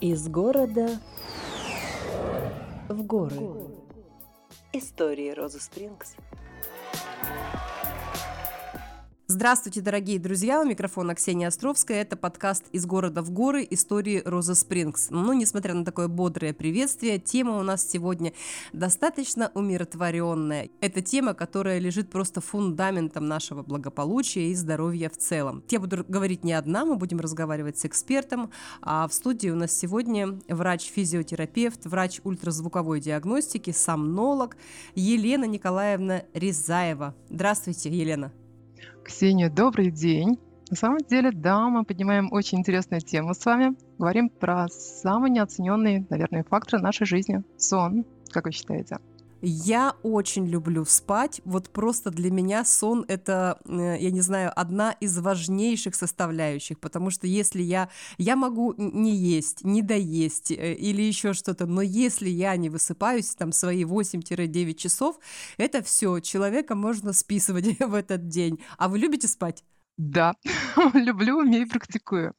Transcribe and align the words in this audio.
Из 0.00 0.28
города 0.28 1.00
в 2.88 3.02
горы. 3.02 3.36
Истории 4.72 5.30
Розы 5.30 5.58
Спрингс. 5.58 6.14
Здравствуйте, 9.38 9.82
дорогие 9.82 10.18
друзья! 10.18 10.60
У 10.60 10.64
микрофона 10.64 11.14
Ксения 11.14 11.46
Островская. 11.46 12.02
Это 12.02 12.16
подкаст 12.16 12.64
«Из 12.72 12.84
города 12.86 13.22
в 13.22 13.30
горы. 13.30 13.64
Истории 13.70 14.20
Розы 14.24 14.56
Спрингс». 14.56 15.10
Ну, 15.10 15.32
несмотря 15.32 15.74
на 15.74 15.84
такое 15.84 16.08
бодрое 16.08 16.52
приветствие, 16.52 17.20
тема 17.20 17.56
у 17.56 17.62
нас 17.62 17.88
сегодня 17.88 18.32
достаточно 18.72 19.52
умиротворенная. 19.54 20.70
Это 20.80 21.02
тема, 21.02 21.34
которая 21.34 21.78
лежит 21.78 22.10
просто 22.10 22.40
фундаментом 22.40 23.28
нашего 23.28 23.62
благополучия 23.62 24.50
и 24.50 24.56
здоровья 24.56 25.08
в 25.08 25.16
целом. 25.16 25.62
Я 25.70 25.78
буду 25.78 26.04
говорить 26.08 26.42
не 26.42 26.54
одна, 26.54 26.84
мы 26.84 26.96
будем 26.96 27.20
разговаривать 27.20 27.78
с 27.78 27.84
экспертом. 27.84 28.50
А 28.82 29.06
в 29.06 29.14
студии 29.14 29.50
у 29.50 29.54
нас 29.54 29.70
сегодня 29.70 30.36
врач-физиотерапевт, 30.48 31.86
врач 31.86 32.20
ультразвуковой 32.24 32.98
диагностики, 32.98 33.70
сомнолог 33.70 34.56
Елена 34.96 35.44
Николаевна 35.44 36.24
Рязаева. 36.34 37.14
Здравствуйте, 37.30 37.88
Елена. 37.88 38.32
Ксения, 39.04 39.50
добрый 39.50 39.90
день. 39.90 40.38
На 40.70 40.76
самом 40.76 40.98
деле, 40.98 41.30
да, 41.32 41.68
мы 41.68 41.84
поднимаем 41.84 42.32
очень 42.32 42.58
интересную 42.58 43.00
тему 43.00 43.34
с 43.34 43.44
вами. 43.44 43.74
Говорим 43.98 44.28
про 44.28 44.68
самый 44.68 45.30
неоцененный, 45.30 46.06
наверное, 46.10 46.44
фактор 46.44 46.82
нашей 46.82 47.06
жизни– 47.06 47.42
сон. 47.56 48.04
Как 48.30 48.44
вы 48.44 48.52
считаете? 48.52 48.98
Я 49.40 49.94
очень 50.02 50.46
люблю 50.46 50.84
спать. 50.84 51.40
Вот 51.44 51.70
просто 51.70 52.10
для 52.10 52.30
меня 52.30 52.64
сон 52.64 53.04
это, 53.06 53.60
э, 53.66 53.96
я 54.00 54.10
не 54.10 54.20
знаю, 54.20 54.52
одна 54.54 54.92
из 54.92 55.16
важнейших 55.18 55.94
составляющих, 55.94 56.80
потому 56.80 57.10
что 57.10 57.26
если 57.26 57.62
я, 57.62 57.88
я 58.18 58.34
могу 58.34 58.74
не 58.76 59.14
есть, 59.14 59.64
не 59.64 59.82
доесть 59.82 60.50
э, 60.50 60.74
или 60.74 61.02
еще 61.02 61.34
что-то, 61.34 61.66
но 61.66 61.82
если 61.82 62.28
я 62.28 62.56
не 62.56 62.68
высыпаюсь 62.68 63.34
там 63.36 63.52
свои 63.52 63.84
8-9 63.84 64.74
часов, 64.74 65.18
это 65.56 65.82
все, 65.82 66.18
человека 66.20 66.74
можно 66.74 67.12
списывать 67.12 67.78
в 67.80 67.94
этот 67.94 68.26
день. 68.28 68.58
А 68.76 68.88
вы 68.88 68.98
любите 68.98 69.28
спать? 69.28 69.62
Да, 69.96 70.34
люблю, 70.94 71.38
умею, 71.38 71.68
практикую. 71.68 72.34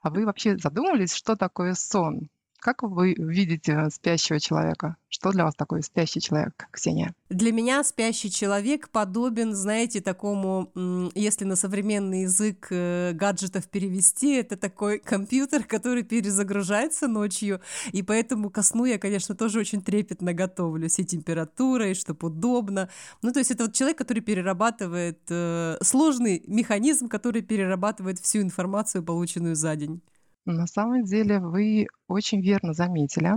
А 0.00 0.10
вы 0.10 0.24
вообще 0.24 0.56
задумывались, 0.56 1.14
что 1.14 1.36
такое 1.36 1.74
сон? 1.74 2.28
Как 2.60 2.82
вы 2.82 3.14
видите 3.16 3.88
спящего 3.90 4.40
человека? 4.40 4.96
Что 5.08 5.30
для 5.30 5.44
вас 5.44 5.54
такой 5.54 5.82
спящий 5.82 6.20
человек, 6.20 6.66
Ксения? 6.72 7.14
Для 7.30 7.52
меня 7.52 7.84
спящий 7.84 8.30
человек 8.30 8.90
подобен, 8.90 9.54
знаете, 9.54 10.00
такому, 10.00 10.70
если 11.14 11.44
на 11.44 11.54
современный 11.54 12.22
язык 12.22 12.66
э, 12.70 13.12
гаджетов 13.14 13.68
перевести, 13.68 14.34
это 14.34 14.56
такой 14.56 14.98
компьютер, 15.04 15.64
который 15.64 16.02
перезагружается 16.02 17.06
ночью, 17.06 17.60
и 17.92 18.02
поэтому 18.02 18.50
ко 18.50 18.62
сну 18.62 18.86
я, 18.86 18.98
конечно, 18.98 19.36
тоже 19.36 19.60
очень 19.60 19.80
трепетно 19.80 20.34
готовлюсь, 20.34 20.98
и 20.98 21.04
температурой, 21.04 21.94
чтобы 21.94 22.26
удобно. 22.26 22.88
Ну, 23.22 23.32
то 23.32 23.38
есть 23.38 23.52
это 23.52 23.64
вот 23.64 23.74
человек, 23.74 23.98
который 23.98 24.20
перерабатывает 24.20 25.20
э, 25.28 25.78
сложный 25.82 26.42
механизм, 26.46 27.08
который 27.08 27.42
перерабатывает 27.42 28.18
всю 28.18 28.40
информацию, 28.40 29.04
полученную 29.04 29.54
за 29.54 29.76
день. 29.76 30.02
На 30.46 30.66
самом 30.66 31.04
деле 31.04 31.38
вы 31.40 31.86
очень 32.06 32.40
верно 32.40 32.72
заметили, 32.72 33.34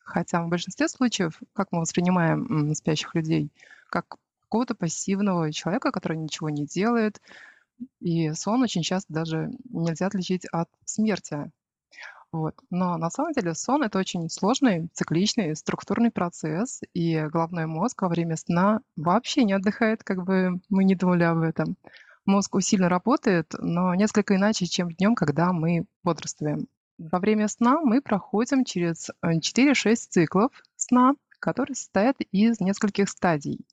хотя 0.00 0.42
в 0.42 0.48
большинстве 0.48 0.88
случаев, 0.88 1.40
как 1.52 1.68
мы 1.72 1.80
воспринимаем 1.80 2.74
спящих 2.74 3.14
людей, 3.14 3.52
как 3.90 4.16
какого-то 4.42 4.74
пассивного 4.74 5.52
человека, 5.52 5.90
который 5.92 6.16
ничего 6.16 6.50
не 6.50 6.66
делает, 6.66 7.20
и 8.00 8.32
сон 8.32 8.62
очень 8.62 8.82
часто 8.82 9.12
даже 9.12 9.50
нельзя 9.70 10.06
отличить 10.06 10.46
от 10.52 10.68
смерти. 10.84 11.50
Вот. 12.32 12.54
Но 12.70 12.98
на 12.98 13.10
самом 13.10 13.32
деле 13.32 13.54
сон 13.54 13.82
это 13.82 13.98
очень 13.98 14.28
сложный, 14.30 14.88
цикличный, 14.92 15.56
структурный 15.56 16.10
процесс, 16.10 16.82
и 16.94 17.20
головной 17.32 17.66
мозг 17.66 18.02
во 18.02 18.08
время 18.08 18.36
сна 18.36 18.80
вообще 18.96 19.44
не 19.44 19.54
отдыхает, 19.54 20.04
как 20.04 20.24
бы 20.24 20.60
мы 20.68 20.84
не 20.84 20.94
думали 20.94 21.24
об 21.24 21.40
этом 21.40 21.76
мозг 22.28 22.54
усиленно 22.54 22.88
работает, 22.88 23.54
но 23.58 23.94
несколько 23.94 24.36
иначе, 24.36 24.66
чем 24.66 24.90
днем, 24.90 25.14
когда 25.14 25.52
мы 25.52 25.86
бодрствуем. 26.04 26.68
Во 26.98 27.18
время 27.18 27.48
сна 27.48 27.80
мы 27.80 28.00
проходим 28.02 28.64
через 28.64 29.10
4-6 29.24 29.90
э, 29.90 29.94
циклов 29.96 30.52
сна, 30.76 31.14
которые 31.40 31.74
состоят 31.74 32.16
из 32.30 32.60
нескольких 32.60 33.08
стадий. 33.08 33.66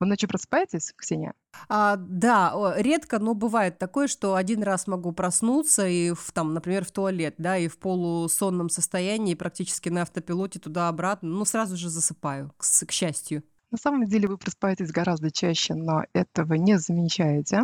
Вы 0.00 0.06
ночью 0.06 0.28
просыпаетесь, 0.28 0.92
Ксения? 0.96 1.34
А, 1.68 1.96
да, 1.96 2.74
редко, 2.76 3.18
но 3.18 3.34
бывает 3.34 3.78
такое, 3.78 4.08
что 4.08 4.34
один 4.34 4.62
раз 4.62 4.86
могу 4.86 5.12
проснуться 5.12 5.86
и, 5.86 6.12
в, 6.12 6.32
там, 6.32 6.52
например, 6.52 6.84
в 6.84 6.90
туалет, 6.90 7.36
да, 7.38 7.56
и 7.56 7.68
в 7.68 7.78
полусонном 7.78 8.68
состоянии, 8.68 9.34
практически 9.34 9.88
на 9.88 10.02
автопилоте 10.02 10.58
туда-обратно, 10.58 11.28
ну, 11.28 11.44
сразу 11.44 11.76
же 11.76 11.88
засыпаю, 11.88 12.52
к, 12.58 12.64
к 12.86 12.90
счастью. 12.90 13.44
На 13.74 13.78
самом 13.78 14.06
деле 14.06 14.28
вы 14.28 14.38
просыпаетесь 14.38 14.92
гораздо 14.92 15.32
чаще, 15.32 15.74
но 15.74 16.04
этого 16.12 16.54
не 16.54 16.78
замечаете. 16.78 17.62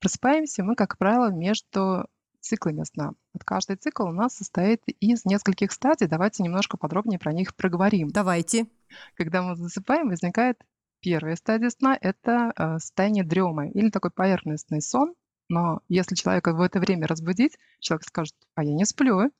Просыпаемся 0.00 0.64
мы, 0.64 0.74
как 0.74 0.96
правило, 0.96 1.30
между 1.30 2.06
циклами 2.40 2.82
сна. 2.84 3.12
Вот 3.34 3.44
каждый 3.44 3.76
цикл 3.76 4.04
у 4.04 4.12
нас 4.12 4.34
состоит 4.34 4.80
из 5.00 5.26
нескольких 5.26 5.72
стадий. 5.72 6.06
Давайте 6.06 6.42
немножко 6.42 6.78
подробнее 6.78 7.18
про 7.18 7.34
них 7.34 7.54
проговорим. 7.54 8.08
Давайте. 8.08 8.68
Когда 9.16 9.42
мы 9.42 9.54
засыпаем, 9.54 10.08
возникает 10.08 10.64
первая 11.00 11.36
стадия 11.36 11.68
сна– 11.68 11.98
это 12.00 12.54
э, 12.56 12.78
состояние 12.78 13.24
дремы 13.24 13.68
или 13.68 13.90
такой 13.90 14.12
поверхностный 14.12 14.80
сон. 14.80 15.12
Но 15.50 15.82
если 15.90 16.14
человека 16.14 16.54
в 16.54 16.62
это 16.62 16.80
время 16.80 17.06
разбудить, 17.06 17.58
человек 17.80 18.04
скажет, 18.04 18.34
а 18.54 18.64
я 18.64 18.72
не 18.72 18.86
сплю. 18.86 19.30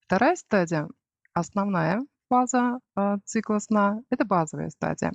Вторая 0.00 0.34
стадия, 0.34 0.88
основная, 1.34 2.00
фаза 2.30 2.78
а, 2.94 3.18
цикла 3.24 3.58
сна– 3.58 4.02
это 4.08 4.24
базовая 4.24 4.70
стадия. 4.70 5.12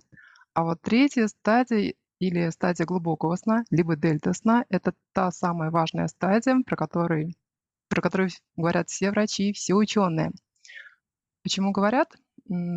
А 0.54 0.64
вот 0.64 0.82
третья 0.82 1.28
стадия 1.28 1.94
или 2.20 2.50
стадия 2.50 2.86
глубокого 2.86 3.36
сна, 3.38 3.64
либо 3.72 3.96
дельта 3.96 4.34
сна– 4.34 4.66
это 4.70 4.94
та 5.14 5.32
самая 5.32 5.72
важная 5.72 6.08
стадия, 6.08 6.62
про 6.66 6.76
которую, 6.76 7.32
про 7.88 8.02
которую 8.02 8.30
говорят 8.58 8.90
все 8.90 9.12
врачи, 9.12 9.54
все 9.54 9.74
ученые. 9.74 10.32
Почему 11.42 11.72
говорят? 11.72 12.14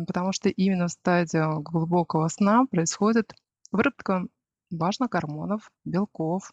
Потому 0.07 0.31
что 0.31 0.49
именно 0.49 0.87
в 0.87 0.91
стадию 0.91 1.61
глубокого 1.61 2.27
сна 2.29 2.65
происходит 2.65 3.33
выработка 3.71 4.25
важных 4.71 5.09
гормонов, 5.09 5.69
белков, 5.83 6.51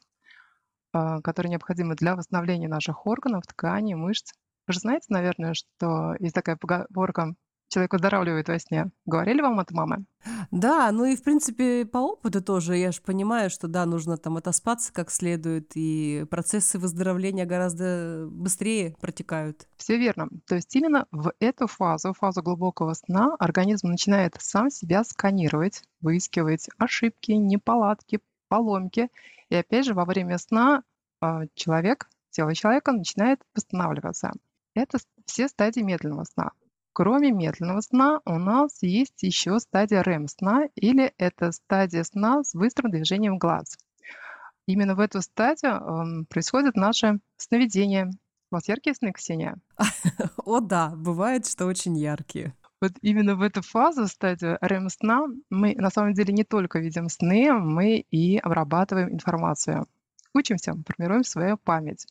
а, 0.93 1.21
которые 1.21 1.51
необходимы 1.51 1.95
для 1.95 2.17
восстановления 2.17 2.69
наших 2.69 3.07
органов, 3.07 3.47
тканей, 3.47 3.95
мышц. 3.95 4.33
Вы 4.67 4.73
же 4.73 4.81
знаете, 4.81 5.07
наверное, 5.11 5.55
что 5.55 6.15
есть 6.19 6.35
такая 6.35 6.57
поговорка 6.57 7.35
человек 7.77 7.93
выздоравливает 7.93 8.49
во 8.49 8.59
сне. 8.59 8.91
Говорили 9.05 9.43
вам 9.43 9.61
это 9.61 9.75
мамы? 9.75 10.07
Да, 10.51 10.91
ну 10.93 11.05
и 11.05 11.15
в 11.15 11.23
принципе 11.23 11.85
по 11.85 11.99
опыту 11.99 12.43
тоже 12.43 12.75
я 12.79 12.91
же 12.91 13.03
понимаю, 13.03 13.51
что 13.51 13.69
да, 13.69 13.85
нужно 13.85 14.17
там 14.17 14.39
отоспаться 14.39 14.95
как 14.95 15.11
следует, 15.11 15.73
и 15.75 16.25
процессы 16.31 16.79
выздоровления 16.79 17.45
гораздо 17.45 18.29
быстрее 18.31 18.97
протекают. 18.99 19.69
Все 19.77 19.99
верно. 19.99 20.29
То 20.47 20.55
есть 20.55 20.75
именно 20.75 21.07
в 21.11 21.35
эту 21.39 21.67
фазу, 21.67 22.15
фазу 22.15 22.43
глубокого 22.43 22.95
сна, 22.95 23.37
организм 23.39 23.89
начинает 23.89 24.37
сам 24.39 24.71
себя 24.71 25.05
сканировать, 25.05 25.83
выискивать 26.01 26.71
ошибки, 26.79 27.33
неполадки, 27.33 28.21
поломки. 28.49 29.11
И 29.51 29.55
опять 29.55 29.85
же, 29.85 29.93
во 29.93 30.07
время 30.07 30.39
сна 30.39 30.83
а, 31.21 31.43
человек, 31.55 32.09
тело 32.31 32.55
человека 32.55 32.93
начинает 32.93 33.43
восстанавливаться. 33.55 34.33
Это 34.75 34.97
все 35.27 35.49
стадии 35.49 35.81
медленного 35.81 36.25
сна. 36.25 36.53
Кроме 36.99 37.31
медленного 37.31 37.83
сна 37.83 38.23
у 38.25 38.39
нас 38.39 38.79
есть 38.81 39.23
еще 39.23 39.61
стадия 39.61 40.03
REM-сна, 40.03 40.71
или 40.77 41.13
это 41.19 41.53
стадия 41.53 42.05
сна 42.05 42.43
с 42.43 42.55
быстрым 42.55 42.91
движением 42.91 43.37
глаз. 43.37 43.77
Именно 44.67 44.95
в 44.95 45.01
эту 45.01 45.21
стадию 45.21 45.75
э, 45.75 46.25
происходит 46.31 46.75
наше 46.75 47.19
сновидение. 47.37 48.07
У 48.51 48.55
вас 48.55 48.67
яркие 48.69 48.95
сны, 48.95 49.13
Ксения? 49.13 49.59
О 50.47 50.61
да, 50.61 50.95
бывает, 50.97 51.47
что 51.47 51.67
очень 51.67 51.99
яркие. 51.99 52.55
Вот 52.81 52.93
именно 53.03 53.37
в 53.37 53.43
эту 53.43 53.61
фазу, 53.61 54.07
стадию 54.07 54.57
REM-сна, 54.63 55.27
мы 55.51 55.75
на 55.75 55.91
самом 55.91 56.15
деле 56.15 56.33
не 56.33 56.45
только 56.45 56.79
видим 56.79 57.11
сны, 57.11 57.53
мы 57.53 57.99
и 58.11 58.39
обрабатываем 58.39 59.11
информацию. 59.11 59.87
Учимся, 60.33 60.73
формируем 60.87 61.25
свою 61.25 61.59
память. 61.59 62.07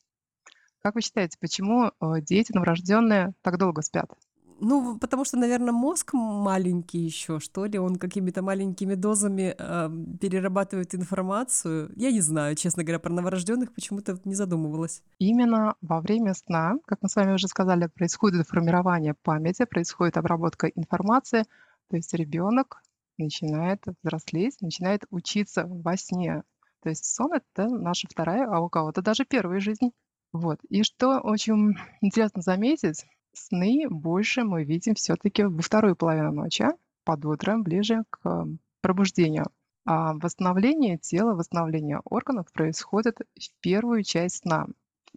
Как 0.83 0.93
вы 0.93 1.01
считаете, 1.01 1.39
почему 1.41 1.87
э, 1.87 2.21
дети 2.21 2.51
новорожденные 2.53 3.33
так 3.41 3.57
долго 3.57 3.81
спят? 3.81 4.11
Ну, 4.59 4.97
потому 4.97 5.25
что, 5.25 5.37
наверное, 5.37 5.73
мозг 5.73 6.13
маленький 6.13 6.99
еще, 6.99 7.39
что 7.39 7.65
ли, 7.65 7.77
он 7.77 7.97
какими-то 7.97 8.41
маленькими 8.41 8.95
дозами 8.95 9.53
э, 9.57 9.89
перерабатывает 10.21 10.95
информацию. 10.95 11.91
Я 11.95 12.11
не 12.11 12.21
знаю, 12.21 12.55
честно 12.55 12.83
говоря, 12.83 12.99
про 12.99 13.11
новорожденных 13.11 13.73
почему-то 13.73 14.17
не 14.23 14.33
задумывалась. 14.33 15.03
Именно 15.19 15.75
во 15.81 15.99
время 15.99 16.33
сна, 16.33 16.77
как 16.85 16.99
мы 17.01 17.09
с 17.09 17.15
вами 17.15 17.33
уже 17.33 17.47
сказали, 17.47 17.87
происходит 17.87 18.47
формирование 18.47 19.13
памяти, 19.13 19.65
происходит 19.65 20.17
обработка 20.17 20.67
информации, 20.67 21.43
то 21.89 21.97
есть 21.97 22.13
ребенок 22.13 22.81
начинает 23.17 23.83
взрослеть, 24.03 24.61
начинает 24.61 25.03
учиться 25.09 25.65
во 25.67 25.97
сне. 25.97 26.43
То 26.81 26.89
есть 26.89 27.05
сон— 27.05 27.33
это 27.33 27.67
наша 27.67 28.07
вторая, 28.09 28.47
а 28.49 28.59
у 28.61 28.69
кого-то 28.69 29.01
даже 29.01 29.25
первая 29.25 29.59
жизнь. 29.59 29.91
Вот. 30.31 30.59
И 30.69 30.83
что 30.83 31.19
очень 31.19 31.75
интересно 32.01 32.41
заметить, 32.41 33.05
сны 33.35 33.87
больше 33.89 34.43
мы 34.43 34.63
видим 34.63 34.95
все-таки 34.95 35.43
во 35.43 35.61
вторую 35.61 35.95
половину 35.95 36.31
ночи, 36.31 36.65
под 37.03 37.25
утро, 37.25 37.57
ближе 37.57 38.03
к 38.09 38.47
пробуждению. 38.81 39.45
А 39.85 40.13
восстановление 40.13 40.97
тела, 40.97 41.35
восстановление 41.35 41.99
органов 42.05 42.51
происходит 42.51 43.19
в 43.19 43.61
первую 43.61 44.03
часть 44.03 44.37
сна 44.37 44.67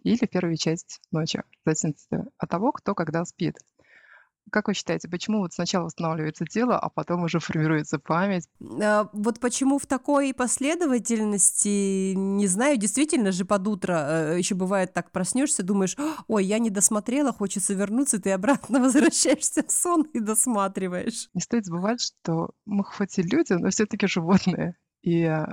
или 0.03 0.25
первую 0.25 0.57
часть 0.57 1.01
ночи, 1.11 1.41
в 1.63 1.65
зависимости 1.65 2.23
от 2.37 2.49
того, 2.49 2.71
кто 2.71 2.93
когда 2.93 3.25
спит. 3.25 3.57
Как 4.51 4.67
вы 4.67 4.73
считаете, 4.73 5.07
почему 5.07 5.39
вот 5.39 5.53
сначала 5.53 5.85
восстанавливается 5.85 6.45
тело, 6.45 6.77
а 6.77 6.89
потом 6.89 7.23
уже 7.23 7.39
формируется 7.39 7.99
память? 7.99 8.47
А, 8.81 9.09
вот 9.13 9.39
почему 9.39 9.79
в 9.79 9.85
такой 9.85 10.33
последовательности, 10.33 12.13
не 12.13 12.47
знаю, 12.47 12.77
действительно 12.77 13.31
же 13.31 13.45
под 13.45 13.67
утро 13.67 13.93
э, 13.93 14.37
еще 14.37 14.55
бывает 14.55 14.93
так, 14.93 15.11
проснешься, 15.11 15.63
думаешь, 15.63 15.95
ой, 16.27 16.45
я 16.45 16.59
не 16.59 16.69
досмотрела, 16.69 17.31
хочется 17.31 17.73
вернуться, 17.73 18.21
ты 18.21 18.31
обратно 18.31 18.79
возвращаешься 18.81 19.63
в 19.63 19.71
сон 19.71 20.03
и 20.13 20.19
досматриваешь. 20.19 21.29
Не 21.33 21.41
стоит 21.41 21.65
забывать, 21.65 22.01
что 22.01 22.51
мы 22.65 22.83
хоть 22.83 23.17
и 23.19 23.21
люди, 23.21 23.53
но 23.53 23.69
все-таки 23.69 24.07
животные. 24.07 24.75
И 25.01 25.23
э, 25.23 25.45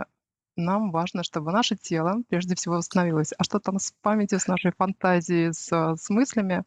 нам 0.57 0.91
важно, 0.91 1.23
чтобы 1.23 1.53
наше 1.53 1.77
тело 1.77 2.23
прежде 2.29 2.55
всего 2.55 2.77
восстановилось. 2.77 3.33
А 3.39 3.45
что 3.45 3.59
там 3.61 3.79
с 3.79 3.93
памятью, 4.03 4.41
с 4.41 4.47
нашей 4.47 4.73
фантазией, 4.73 5.53
с, 5.53 5.71
с 5.71 6.11
мыслями, 6.11 6.65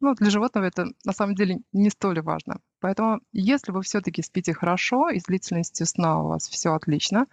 ну, 0.00 0.14
для 0.14 0.30
животного 0.30 0.66
это 0.66 0.86
на 1.04 1.12
самом 1.12 1.34
деле 1.34 1.60
не 1.72 1.90
столь 1.90 2.20
важно. 2.20 2.60
Поэтому, 2.80 3.20
если 3.32 3.72
вы 3.72 3.82
все-таки 3.82 4.22
спите 4.22 4.52
хорошо 4.52 5.08
и 5.08 5.20
с 5.20 5.24
длительностью 5.24 5.86
сна 5.86 6.20
у 6.22 6.28
вас 6.28 6.48
все 6.48 6.74
отлично, 6.74 7.26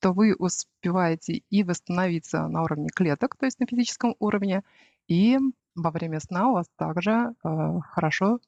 то 0.00 0.12
вы 0.12 0.34
успеваете 0.34 1.42
и 1.50 1.62
восстановиться 1.62 2.46
на 2.48 2.62
уровне 2.62 2.88
клеток, 2.94 3.36
то 3.36 3.46
есть 3.46 3.60
на 3.60 3.66
физическом 3.66 4.14
уровне, 4.18 4.62
и 5.08 5.38
во 5.74 5.90
время 5.90 6.20
сна 6.20 6.48
у 6.48 6.54
вас 6.54 6.66
также 6.76 7.34
э, 7.44 7.78
хорошо 7.90 8.40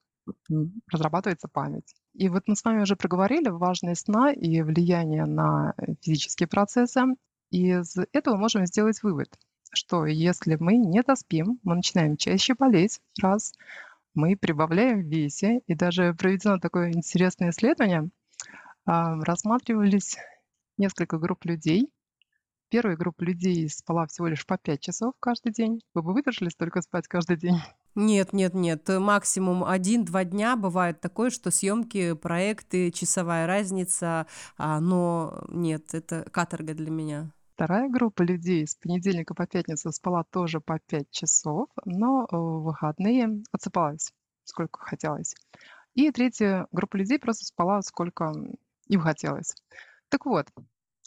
разрабатывается 0.90 1.48
память. 1.48 1.94
И 2.14 2.28
вот 2.28 2.44
мы 2.46 2.56
с 2.56 2.64
вами 2.64 2.82
уже 2.82 2.96
проговорили 2.96 3.48
важность 3.48 4.02
сна 4.02 4.32
и 4.32 4.60
влияние 4.62 5.24
на 5.24 5.74
физические 6.02 6.48
процессы. 6.48 7.02
Из 7.50 7.96
этого 8.12 8.36
можем 8.36 8.66
сделать 8.66 9.02
вывод, 9.02 9.28
что 9.72 10.06
если 10.06 10.56
мы 10.58 10.76
не 10.76 11.02
доспим, 11.02 11.58
мы 11.62 11.76
начинаем 11.76 12.16
чаще 12.16 12.54
болеть, 12.54 13.00
раз, 13.20 13.52
мы 14.14 14.36
прибавляем 14.36 15.00
в 15.00 15.06
весе, 15.06 15.60
и 15.66 15.74
даже 15.74 16.14
проведено 16.14 16.58
такое 16.58 16.92
интересное 16.92 17.50
исследование, 17.50 18.10
а, 18.84 19.14
рассматривались 19.22 20.16
несколько 20.76 21.18
групп 21.18 21.44
людей. 21.44 21.90
Первая 22.70 22.96
группа 22.96 23.22
людей 23.22 23.68
спала 23.70 24.06
всего 24.06 24.26
лишь 24.26 24.44
по 24.44 24.58
5 24.58 24.80
часов 24.80 25.14
каждый 25.20 25.52
день. 25.52 25.80
Вы 25.94 26.02
бы 26.02 26.12
выдержали 26.12 26.50
столько 26.50 26.82
спать 26.82 27.08
каждый 27.08 27.36
день? 27.36 27.56
Нет, 27.94 28.32
нет, 28.32 28.54
нет, 28.54 28.88
максимум 28.88 29.64
один-два 29.64 30.24
дня 30.24 30.56
бывает 30.56 31.00
такое, 31.00 31.30
что 31.30 31.50
съемки, 31.50 32.12
проекты, 32.14 32.92
часовая 32.92 33.46
разница, 33.46 34.26
а, 34.56 34.80
но 34.80 35.44
нет, 35.48 35.94
это 35.94 36.24
каторга 36.30 36.74
для 36.74 36.90
меня. 36.90 37.32
Вторая 37.58 37.88
группа 37.88 38.22
людей 38.22 38.64
с 38.64 38.76
понедельника 38.76 39.34
по 39.34 39.44
пятницу 39.44 39.90
спала 39.90 40.22
тоже 40.22 40.60
по 40.60 40.78
5 40.78 41.10
часов, 41.10 41.68
но 41.84 42.24
в 42.30 42.62
выходные 42.62 43.42
отсыпалась 43.50 44.12
сколько 44.44 44.78
хотелось. 44.78 45.34
И 45.94 46.08
третья 46.12 46.68
группа 46.70 46.94
людей 46.94 47.18
просто 47.18 47.44
спала 47.44 47.82
сколько 47.82 48.32
им 48.86 49.00
хотелось. 49.00 49.56
Так 50.08 50.24
вот, 50.24 50.46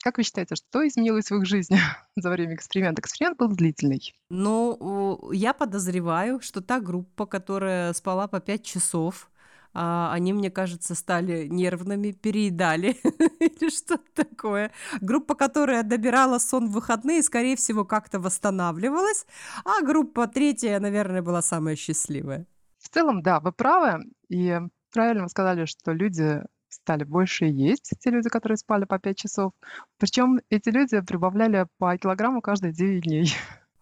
как 0.03 0.18
вы 0.18 0.24
считаете, 0.24 0.56
что 0.56 0.86
изменилось 0.86 1.31
в 1.31 1.36
их 1.38 1.45
жизни 1.45 1.77
за 2.18 2.30
время 2.30 2.56
эксперимента? 2.56 3.00
Эксперимент 3.00 3.38
был 3.38 3.48
длительный. 3.48 4.13
Ну, 4.30 5.31
я 5.31 5.53
подозреваю, 5.53 6.42
что 6.42 6.59
та 6.59 6.81
группа, 6.81 7.27
которая 7.27 7.94
спала 7.94 8.27
по 8.27 8.42
5 8.42 8.62
часов, 8.62 9.31
а, 9.73 10.12
они, 10.13 10.33
мне 10.33 10.51
кажется, 10.51 10.95
стали 10.95 11.47
нервными, 11.47 12.12
переедали 12.12 12.97
или 13.39 13.69
что-то 13.69 14.03
такое. 14.13 14.71
Группа, 15.01 15.35
которая 15.35 15.83
добирала 15.83 16.39
сон 16.39 16.68
в 16.68 16.73
выходные, 16.73 17.23
скорее 17.23 17.56
всего, 17.56 17.85
как-то 17.85 18.19
восстанавливалась, 18.19 19.25
а 19.63 19.81
группа 19.83 20.27
третья, 20.27 20.79
наверное, 20.79 21.21
была 21.21 21.41
самая 21.41 21.75
счастливая. 21.75 22.45
В 22.79 22.89
целом, 22.89 23.21
да, 23.21 23.39
вы 23.39 23.51
правы, 23.51 24.03
и 24.29 24.59
правильно 24.91 25.23
вы 25.23 25.29
сказали, 25.29 25.65
что 25.65 25.91
люди 25.94 26.41
стали 26.69 27.03
больше 27.03 27.45
есть, 27.45 27.91
те 28.00 28.09
люди, 28.09 28.29
которые 28.29 28.57
спали 28.57 28.85
по 28.85 28.97
5 29.00 29.17
часов. 29.17 29.53
Причем 29.97 30.39
эти 30.50 30.69
люди 30.69 31.00
прибавляли 31.01 31.67
по 31.77 31.95
килограмму 31.97 32.41
каждые 32.41 32.74
9 32.74 33.03
дней. 33.03 33.33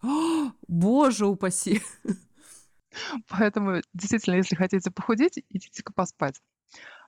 Боже 0.68 1.26
упаси! 1.26 1.82
Поэтому, 3.28 3.80
действительно, 3.94 4.36
если 4.36 4.56
хотите 4.56 4.90
похудеть, 4.90 5.42
идите-ка 5.48 5.92
поспать. 5.92 6.40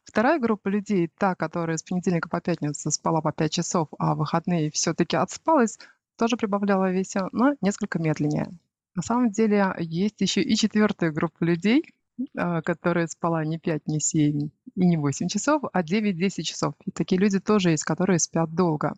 Вторая 0.04 0.38
группа 0.38 0.68
людей, 0.68 1.10
та, 1.18 1.34
которая 1.34 1.76
с 1.76 1.82
понедельника 1.82 2.28
по 2.28 2.40
пятницу 2.40 2.90
спала 2.90 3.20
по 3.20 3.32
5 3.32 3.52
часов, 3.52 3.88
а 3.98 4.14
в 4.14 4.18
выходные 4.18 4.70
все-таки 4.70 5.16
отспалась, 5.16 5.78
тоже 6.16 6.36
прибавляла 6.36 6.88
в 6.88 6.92
весе, 6.92 7.28
но 7.32 7.54
несколько 7.60 7.98
медленнее. 7.98 8.48
На 8.94 9.02
самом 9.02 9.30
деле 9.30 9.74
есть 9.78 10.20
еще 10.20 10.42
и 10.42 10.56
четвертая 10.56 11.12
группа 11.12 11.44
людей, 11.44 11.84
а, 12.36 12.62
которая 12.62 13.06
спала 13.06 13.44
не 13.44 13.58
5, 13.58 13.86
не 13.86 14.00
7 14.00 14.50
и 14.74 14.86
не 14.86 14.96
8 14.96 15.28
часов, 15.28 15.62
а 15.72 15.82
9-10 15.82 16.42
часов. 16.42 16.74
И 16.84 16.90
такие 16.90 17.20
люди 17.20 17.40
тоже 17.40 17.70
есть, 17.70 17.84
которые 17.84 18.18
спят 18.18 18.52
долго. 18.54 18.94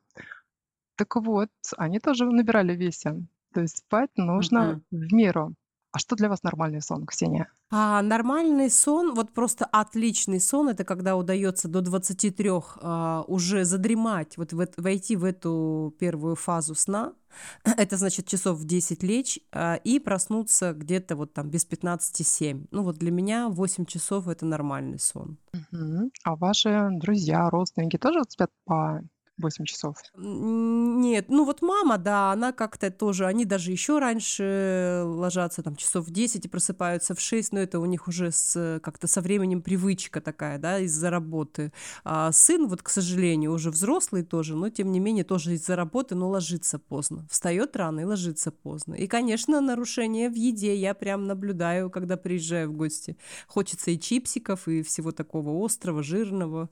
Так 0.96 1.16
вот, 1.16 1.50
они 1.76 2.00
тоже 2.00 2.24
набирали 2.26 2.74
весе. 2.74 3.22
То 3.52 3.60
есть 3.60 3.78
спать 3.78 4.10
нужно 4.16 4.82
mm-hmm. 4.92 5.08
в 5.08 5.12
меру. 5.12 5.54
А 5.94 5.98
что 6.00 6.16
для 6.16 6.28
вас 6.28 6.42
нормальный 6.42 6.82
сон, 6.82 7.06
Ксения? 7.06 7.46
А, 7.70 8.02
нормальный 8.02 8.68
сон, 8.68 9.14
вот 9.14 9.32
просто 9.32 9.64
отличный 9.64 10.40
сон, 10.40 10.68
это 10.68 10.82
когда 10.82 11.14
удается 11.14 11.68
до 11.68 11.82
23 11.82 12.50
а, 12.50 13.24
уже 13.28 13.64
задремать, 13.64 14.36
вот 14.36 14.52
в, 14.52 14.68
войти 14.76 15.14
в 15.14 15.22
эту 15.22 15.94
первую 16.00 16.34
фазу 16.34 16.74
сна, 16.74 17.12
это 17.64 17.96
значит 17.96 18.26
часов 18.26 18.58
в 18.58 18.64
10 18.64 19.04
лечь 19.04 19.38
а, 19.52 19.76
и 19.76 20.00
проснуться 20.00 20.72
где-то 20.72 21.14
вот 21.14 21.32
там 21.32 21.48
без 21.48 21.64
15-7. 21.64 22.66
Ну 22.72 22.82
вот 22.82 22.96
для 22.96 23.12
меня 23.12 23.48
8 23.48 23.84
часов 23.84 24.26
это 24.26 24.44
нормальный 24.44 24.98
сон. 24.98 25.38
Угу. 25.52 26.10
А 26.24 26.34
ваши 26.34 26.88
друзья, 26.90 27.48
родственники 27.50 27.98
тоже 27.98 28.20
спят 28.28 28.50
по 28.64 29.00
8 29.38 29.64
часов? 29.64 29.96
Нет, 30.16 31.26
ну 31.28 31.44
вот 31.44 31.60
мама, 31.60 31.98
да, 31.98 32.30
она 32.30 32.52
как-то 32.52 32.90
тоже, 32.90 33.26
они 33.26 33.44
даже 33.44 33.72
еще 33.72 33.98
раньше 33.98 35.02
ложатся, 35.04 35.62
там, 35.62 35.74
часов 35.74 36.06
в 36.06 36.10
10 36.12 36.44
и 36.44 36.48
просыпаются 36.48 37.14
в 37.14 37.20
6, 37.20 37.52
но 37.52 37.58
это 37.58 37.80
у 37.80 37.84
них 37.84 38.06
уже 38.06 38.30
с, 38.30 38.80
как-то 38.82 39.08
со 39.08 39.20
временем 39.20 39.60
привычка 39.60 40.20
такая, 40.20 40.58
да, 40.58 40.78
из-за 40.78 41.10
работы. 41.10 41.72
А 42.04 42.30
сын, 42.30 42.68
вот, 42.68 42.82
к 42.82 42.88
сожалению, 42.88 43.52
уже 43.52 43.70
взрослый 43.70 44.22
тоже, 44.22 44.54
но 44.54 44.68
тем 44.68 44.92
не 44.92 45.00
менее 45.00 45.24
тоже 45.24 45.54
из-за 45.54 45.74
работы, 45.74 46.14
но 46.14 46.28
ложится 46.28 46.78
поздно. 46.78 47.26
Встает 47.28 47.76
рано 47.76 48.00
и 48.00 48.04
ложится 48.04 48.52
поздно. 48.52 48.94
И, 48.94 49.08
конечно, 49.08 49.60
нарушение 49.60 50.30
в 50.30 50.34
еде 50.34 50.76
я 50.76 50.94
прям 50.94 51.26
наблюдаю, 51.26 51.90
когда 51.90 52.16
приезжаю 52.16 52.70
в 52.70 52.76
гости. 52.76 53.16
Хочется 53.48 53.90
и 53.90 53.98
чипсиков, 53.98 54.68
и 54.68 54.82
всего 54.82 55.10
такого 55.10 55.64
острого, 55.64 56.02
жирного. 56.04 56.68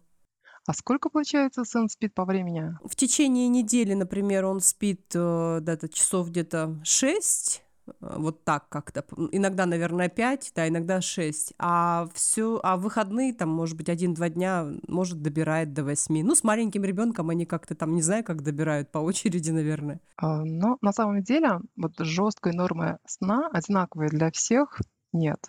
А 0.66 0.74
сколько, 0.74 1.08
получается, 1.08 1.64
сын 1.64 1.88
спит 1.88 2.14
по 2.14 2.24
времени? 2.24 2.76
В 2.84 2.94
течение 2.94 3.48
недели, 3.48 3.94
например, 3.94 4.44
он 4.44 4.60
спит 4.60 5.10
э, 5.14 5.58
да, 5.60 5.76
часов 5.88 6.30
где-то 6.30 6.80
6, 6.84 7.62
э, 7.86 7.90
вот 8.00 8.44
так 8.44 8.68
как-то. 8.68 9.04
Иногда, 9.32 9.66
наверное, 9.66 10.08
5, 10.08 10.52
да, 10.54 10.68
иногда 10.68 11.00
6. 11.00 11.54
А 11.58 12.08
все, 12.14 12.60
а 12.62 12.76
выходные, 12.76 13.34
там, 13.34 13.48
может 13.48 13.76
быть, 13.76 13.88
один-два 13.88 14.28
дня, 14.28 14.68
может, 14.86 15.20
добирает 15.20 15.72
до 15.72 15.82
8. 15.82 16.22
Ну, 16.22 16.34
с 16.36 16.44
маленьким 16.44 16.84
ребенком 16.84 17.30
они 17.30 17.44
как-то 17.44 17.74
там, 17.74 17.96
не 17.96 18.02
знаю, 18.02 18.22
как 18.22 18.42
добирают, 18.42 18.92
по 18.92 18.98
очереди, 19.00 19.50
наверное. 19.50 20.00
А, 20.16 20.44
но 20.44 20.78
на 20.80 20.92
самом 20.92 21.24
деле, 21.24 21.58
вот 21.74 21.94
жесткой 21.98 22.52
нормы 22.52 22.98
сна 23.04 23.48
одинаковые 23.52 24.10
для 24.10 24.30
всех 24.30 24.80
нет. 25.12 25.44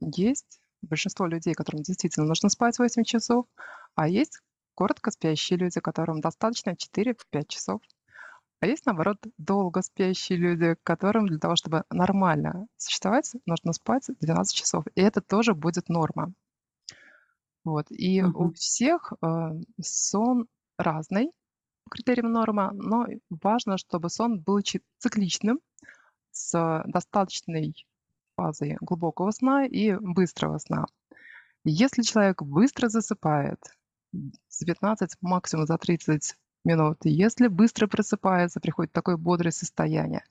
Есть 0.00 0.60
большинство 0.82 1.26
людей, 1.26 1.54
которым 1.54 1.82
действительно 1.82 2.26
нужно 2.26 2.48
спать 2.48 2.78
8 2.78 3.02
часов, 3.02 3.46
а 3.96 4.08
есть 4.08 4.40
коротко 4.74 5.10
спящие 5.10 5.58
люди, 5.58 5.80
которым 5.80 6.20
достаточно 6.20 6.70
4-5 6.70 7.16
часов. 7.48 7.80
А 8.60 8.66
есть, 8.66 8.86
наоборот, 8.86 9.18
долго 9.38 9.82
спящие 9.82 10.38
люди, 10.38 10.76
которым 10.82 11.26
для 11.26 11.38
того, 11.38 11.56
чтобы 11.56 11.84
нормально 11.90 12.68
существовать, 12.76 13.32
нужно 13.46 13.72
спать 13.72 14.08
12 14.20 14.54
часов. 14.56 14.84
И 14.94 15.00
это 15.00 15.20
тоже 15.20 15.54
будет 15.54 15.88
норма. 15.88 16.32
Вот. 17.64 17.86
И 17.90 18.22
угу. 18.22 18.44
у 18.44 18.52
всех 18.52 19.12
э, 19.20 19.26
сон 19.82 20.46
разный 20.78 21.32
по 21.84 21.90
критериям 21.90 22.32
норма, 22.32 22.70
но 22.72 23.06
важно, 23.28 23.78
чтобы 23.78 24.08
сон 24.08 24.40
был 24.40 24.60
цикличным, 24.98 25.60
с 26.30 26.82
достаточной 26.86 27.86
фазой 28.36 28.76
глубокого 28.80 29.30
сна 29.30 29.64
и 29.64 29.94
быстрого 29.94 30.58
сна. 30.58 30.86
Если 31.64 32.02
человек 32.02 32.42
быстро 32.42 32.88
засыпает, 32.88 33.58
за 34.48 34.66
15, 34.66 35.16
максимум 35.20 35.66
за 35.66 35.78
30 35.78 36.36
минут. 36.64 36.98
Если 37.04 37.48
быстро 37.48 37.86
просыпается, 37.86 38.60
приходит 38.60 38.92
такое 38.92 39.16
бодрое 39.16 39.52
состояние. 39.52 40.24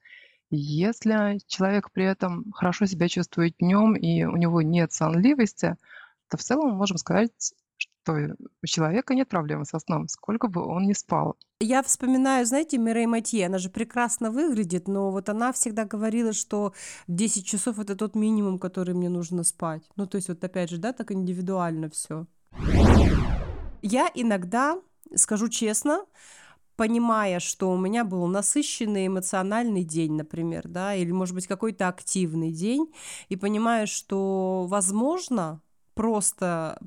Если 0.51 1.39
человек 1.48 1.92
при 1.92 2.06
этом 2.06 2.51
хорошо 2.54 2.86
себя 2.86 3.08
чувствует 3.08 3.56
днем 3.60 3.96
и 3.96 4.24
у 4.24 4.36
него 4.36 4.62
нет 4.62 4.94
сонливости, 4.94 5.75
то 6.30 6.38
в 6.38 6.42
целом 6.42 6.70
мы 6.70 6.75
можем 6.75 6.98
сказать, 6.98 7.32
что 7.77 8.36
у 8.62 8.68
человека 8.68 9.15
нет 9.15 9.27
проблемы 9.27 9.65
со 9.65 9.80
сном, 9.80 10.08
сколько 10.08 10.48
бы 10.48 10.63
он 10.63 10.84
ни 10.84 10.94
спал. 10.94 11.36
Я 11.60 11.82
вспоминаю, 11.82 12.46
знаете, 12.46 12.77
Мирей 12.77 13.08
Матье, 13.08 13.48
она 13.48 13.58
же 13.58 13.70
прекрасно 13.70 14.30
выглядит, 14.30 14.88
но 14.88 15.12
вот 15.12 15.30
она 15.30 15.51
всегда 15.51 15.86
говорила, 15.86 16.34
что 16.34 16.74
10 17.08 17.46
часов 17.46 17.80
это 17.80 17.96
тот 17.96 18.15
минимум, 18.15 18.60
который 18.60 18.94
мне 18.94 19.10
нужно 19.10 19.44
спать. 19.44 19.84
Ну, 19.96 20.06
то 20.06 20.18
есть 20.18 20.27
вот 20.30 20.44
опять 20.44 20.70
же, 20.70 20.77
да, 20.77 20.94
так 20.94 21.12
индивидуально 21.12 21.89
все. 21.89 22.27
Я 23.88 24.10
иногда, 24.15 24.82
скажу 25.13 25.48
честно, 25.48 26.06
понимая, 26.75 27.39
что 27.39 27.72
у 27.72 27.77
меня 27.77 28.04
был 28.04 28.25
насыщенный 28.25 29.06
эмоциональный 29.06 29.84
день, 29.84 30.13
например, 30.13 30.68
да, 30.68 30.96
или, 30.96 31.12
может 31.12 31.36
быть, 31.36 31.46
какой-то 31.46 31.88
активный 31.88 32.51
день, 32.51 32.92
и 33.30 33.36
понимая, 33.36 33.86
что, 33.86 34.65
возможно, 34.68 35.62
просто 35.94 36.80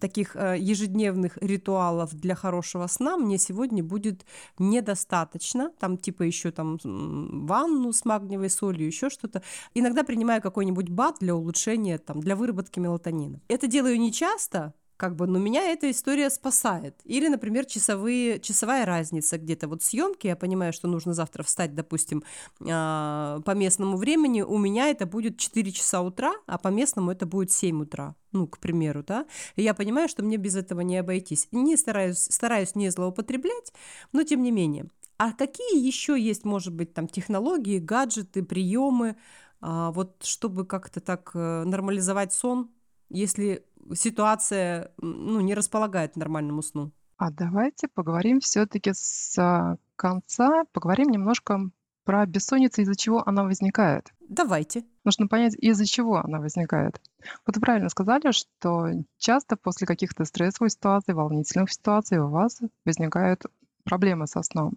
таких 0.00 0.36
э, 0.36 0.56
ежедневных 0.60 1.36
ритуалов 1.38 2.14
для 2.14 2.36
хорошего 2.36 2.86
сна 2.86 3.16
мне 3.16 3.38
сегодня 3.38 3.82
будет 3.82 4.24
недостаточно. 4.60 5.72
Там 5.80 5.98
типа 5.98 6.22
еще 6.22 6.52
там 6.52 6.78
ванну 6.84 7.92
с 7.92 8.04
магниевой 8.04 8.50
солью, 8.50 8.86
еще 8.86 9.10
что-то. 9.10 9.42
Иногда 9.74 10.04
принимаю 10.04 10.40
какой-нибудь 10.40 10.90
бат 10.90 11.16
для 11.18 11.34
улучшения, 11.34 11.98
там, 11.98 12.20
для 12.20 12.36
выработки 12.36 12.78
мелатонина. 12.78 13.40
Это 13.48 13.66
делаю 13.66 13.98
не 13.98 14.12
часто, 14.12 14.74
как 14.96 15.16
бы, 15.16 15.26
но 15.26 15.38
меня 15.38 15.62
эта 15.62 15.90
история 15.90 16.30
спасает. 16.30 17.00
Или, 17.04 17.28
например, 17.28 17.66
часовые, 17.66 18.40
часовая 18.40 18.86
разница 18.86 19.38
где-то. 19.38 19.68
Вот 19.68 19.82
съемки, 19.82 20.26
я 20.26 20.36
понимаю, 20.36 20.72
что 20.72 20.88
нужно 20.88 21.12
завтра 21.12 21.42
встать, 21.42 21.74
допустим, 21.74 22.22
а, 22.60 23.40
по 23.44 23.50
местному 23.52 23.96
времени, 23.96 24.42
у 24.42 24.58
меня 24.58 24.88
это 24.88 25.06
будет 25.06 25.38
4 25.38 25.72
часа 25.72 26.00
утра, 26.02 26.32
а 26.46 26.58
по 26.58 26.68
местному 26.68 27.10
это 27.10 27.26
будет 27.26 27.52
7 27.52 27.82
утра, 27.82 28.14
ну, 28.32 28.46
к 28.46 28.58
примеру, 28.58 29.02
да. 29.02 29.26
И 29.56 29.62
я 29.62 29.74
понимаю, 29.74 30.08
что 30.08 30.22
мне 30.22 30.36
без 30.36 30.56
этого 30.56 30.80
не 30.80 30.96
обойтись. 30.96 31.48
Не 31.52 31.76
стараюсь, 31.76 32.18
стараюсь 32.18 32.74
не 32.74 32.90
злоупотреблять, 32.90 33.72
но 34.12 34.22
тем 34.22 34.42
не 34.42 34.50
менее. 34.50 34.86
А 35.18 35.32
какие 35.32 35.84
еще 35.84 36.20
есть, 36.20 36.44
может 36.44 36.74
быть, 36.74 36.92
там 36.92 37.08
технологии, 37.08 37.78
гаджеты, 37.78 38.42
приемы, 38.42 39.16
а, 39.60 39.90
вот 39.92 40.22
чтобы 40.22 40.66
как-то 40.66 41.00
так 41.00 41.30
э, 41.34 41.64
нормализовать 41.64 42.32
сон, 42.32 42.70
если 43.08 43.64
ситуация 43.94 44.92
ну, 44.98 45.40
не 45.40 45.54
располагает 45.54 46.14
к 46.14 46.16
нормальному 46.16 46.62
сну. 46.62 46.92
А 47.16 47.30
давайте 47.30 47.88
поговорим 47.88 48.40
все-таки 48.40 48.92
с 48.92 49.78
конца, 49.96 50.64
поговорим 50.72 51.08
немножко 51.08 51.70
про 52.04 52.24
бессонницу, 52.24 52.82
из-за 52.82 52.94
чего 52.94 53.26
она 53.26 53.44
возникает. 53.44 54.12
Давайте. 54.28 54.84
Нужно 55.04 55.26
понять, 55.26 55.56
из-за 55.56 55.86
чего 55.86 56.18
она 56.18 56.38
возникает. 56.38 57.00
Вот 57.46 57.56
вы 57.56 57.60
правильно 57.60 57.88
сказали, 57.88 58.30
что 58.30 58.88
часто 59.18 59.56
после 59.56 59.86
каких-то 59.86 60.24
стрессовых 60.24 60.70
ситуаций, 60.70 61.14
волнительных 61.14 61.72
ситуаций 61.72 62.18
у 62.18 62.28
вас 62.28 62.60
возникают 62.84 63.44
проблемы 63.82 64.26
со 64.26 64.42
сном. 64.42 64.74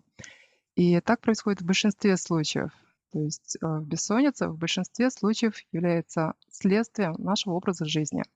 И 0.75 0.99
так 1.01 1.19
происходит 1.19 1.61
в 1.61 1.65
большинстве 1.65 2.17
случаев. 2.17 2.71
То 3.11 3.19
есть 3.19 3.57
э, 3.61 3.79
бессонница 3.81 4.49
в 4.49 4.57
большинстве 4.57 5.09
случаев 5.09 5.55
является 5.71 6.33
следствием 6.51 7.15
нашего 7.17 7.53
образа 7.53 7.85
жизни– 7.85 8.23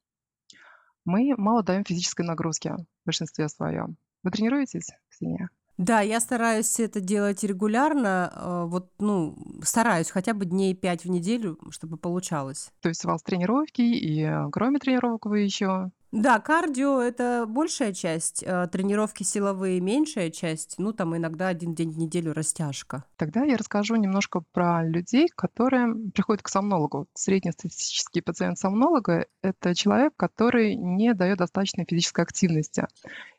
мы 1.06 1.34
мало 1.38 1.64
даем 1.64 1.84
физической 1.84 2.26
нагрузки 2.26 2.70
в 2.70 3.06
большинстве 3.06 3.50
своем. 3.50 3.98
Вы 4.24 4.32
тренируетесь, 4.32 4.90
Ксения? 5.10 5.50
Да, 5.78 6.02
я 6.02 6.20
стараюсь 6.20 6.80
это 6.80 7.02
делать 7.02 7.44
регулярно, 7.44 8.32
э, 8.34 8.64
вот, 8.68 8.92
ну, 9.00 9.36
стараюсь 9.64 10.12
хотя 10.12 10.34
бы 10.34 10.46
дней 10.46 10.76
пять 10.76 11.04
в 11.04 11.10
неделю, 11.10 11.58
чтобы 11.72 11.98
получалось. 11.98 12.72
То 12.82 12.90
есть 12.90 13.04
у 13.04 13.08
вас 13.08 13.24
тренировки, 13.24 13.82
и 13.82 14.22
э, 14.22 14.50
кроме 14.52 14.80
тренировок 14.80 15.26
вы 15.26 15.40
еще 15.40 15.92
да, 16.14 16.40
кардио 16.40 17.02
это 17.02 17.46
большая 17.48 17.92
часть, 17.92 18.44
э, 18.46 18.68
тренировки 18.72 19.24
силовые 19.24 19.82
меньшая 19.82 20.30
часть, 20.30 20.76
ну 20.78 20.94
там 20.94 21.18
иногда 21.18 21.48
один 21.48 21.74
день 21.74 21.90
в 21.90 21.98
неделю 21.98 22.34
растяжка. 22.34 23.04
Тогда 23.18 23.44
я 23.44 23.58
расскажу 23.58 23.96
немножко 23.96 24.44
про 24.52 24.88
людей, 24.88 25.28
которые 25.36 25.96
приходят 26.14 26.44
к 26.44 26.50
сомнологу. 26.50 27.08
Среднестатистический 27.16 28.22
пациент 28.22 28.60
сомнолога– 28.60 29.26
это 29.42 29.74
человек, 29.74 30.14
который 30.16 30.76
не 30.76 31.16
дает 31.16 31.40
достаточной 31.40 31.86
физической 31.90 32.22
активности. 32.22 32.86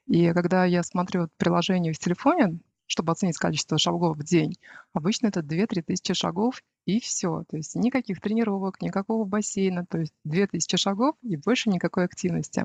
И 0.08 0.32
когда 0.32 0.64
я 0.64 0.82
смотрю 0.82 1.28
приложение 1.38 1.92
в 1.92 1.98
телефоне, 2.00 2.58
чтобы 2.86 3.12
оценить 3.12 3.38
количество 3.38 3.78
шагов 3.78 4.16
в 4.16 4.24
день, 4.24 4.56
обычно 4.92 5.28
это 5.28 5.40
2-3 5.40 5.82
тысячи 5.82 6.14
шагов 6.14 6.62
и 6.84 7.00
все. 7.00 7.44
То 7.48 7.56
есть 7.56 7.74
никаких 7.74 8.20
тренировок, 8.20 8.80
никакого 8.82 9.24
бассейна, 9.24 9.86
то 9.86 9.98
есть 9.98 10.14
2000 10.24 10.76
шагов 10.76 11.16
и 11.22 11.36
больше 11.36 11.70
никакой 11.70 12.04
активности. 12.04 12.64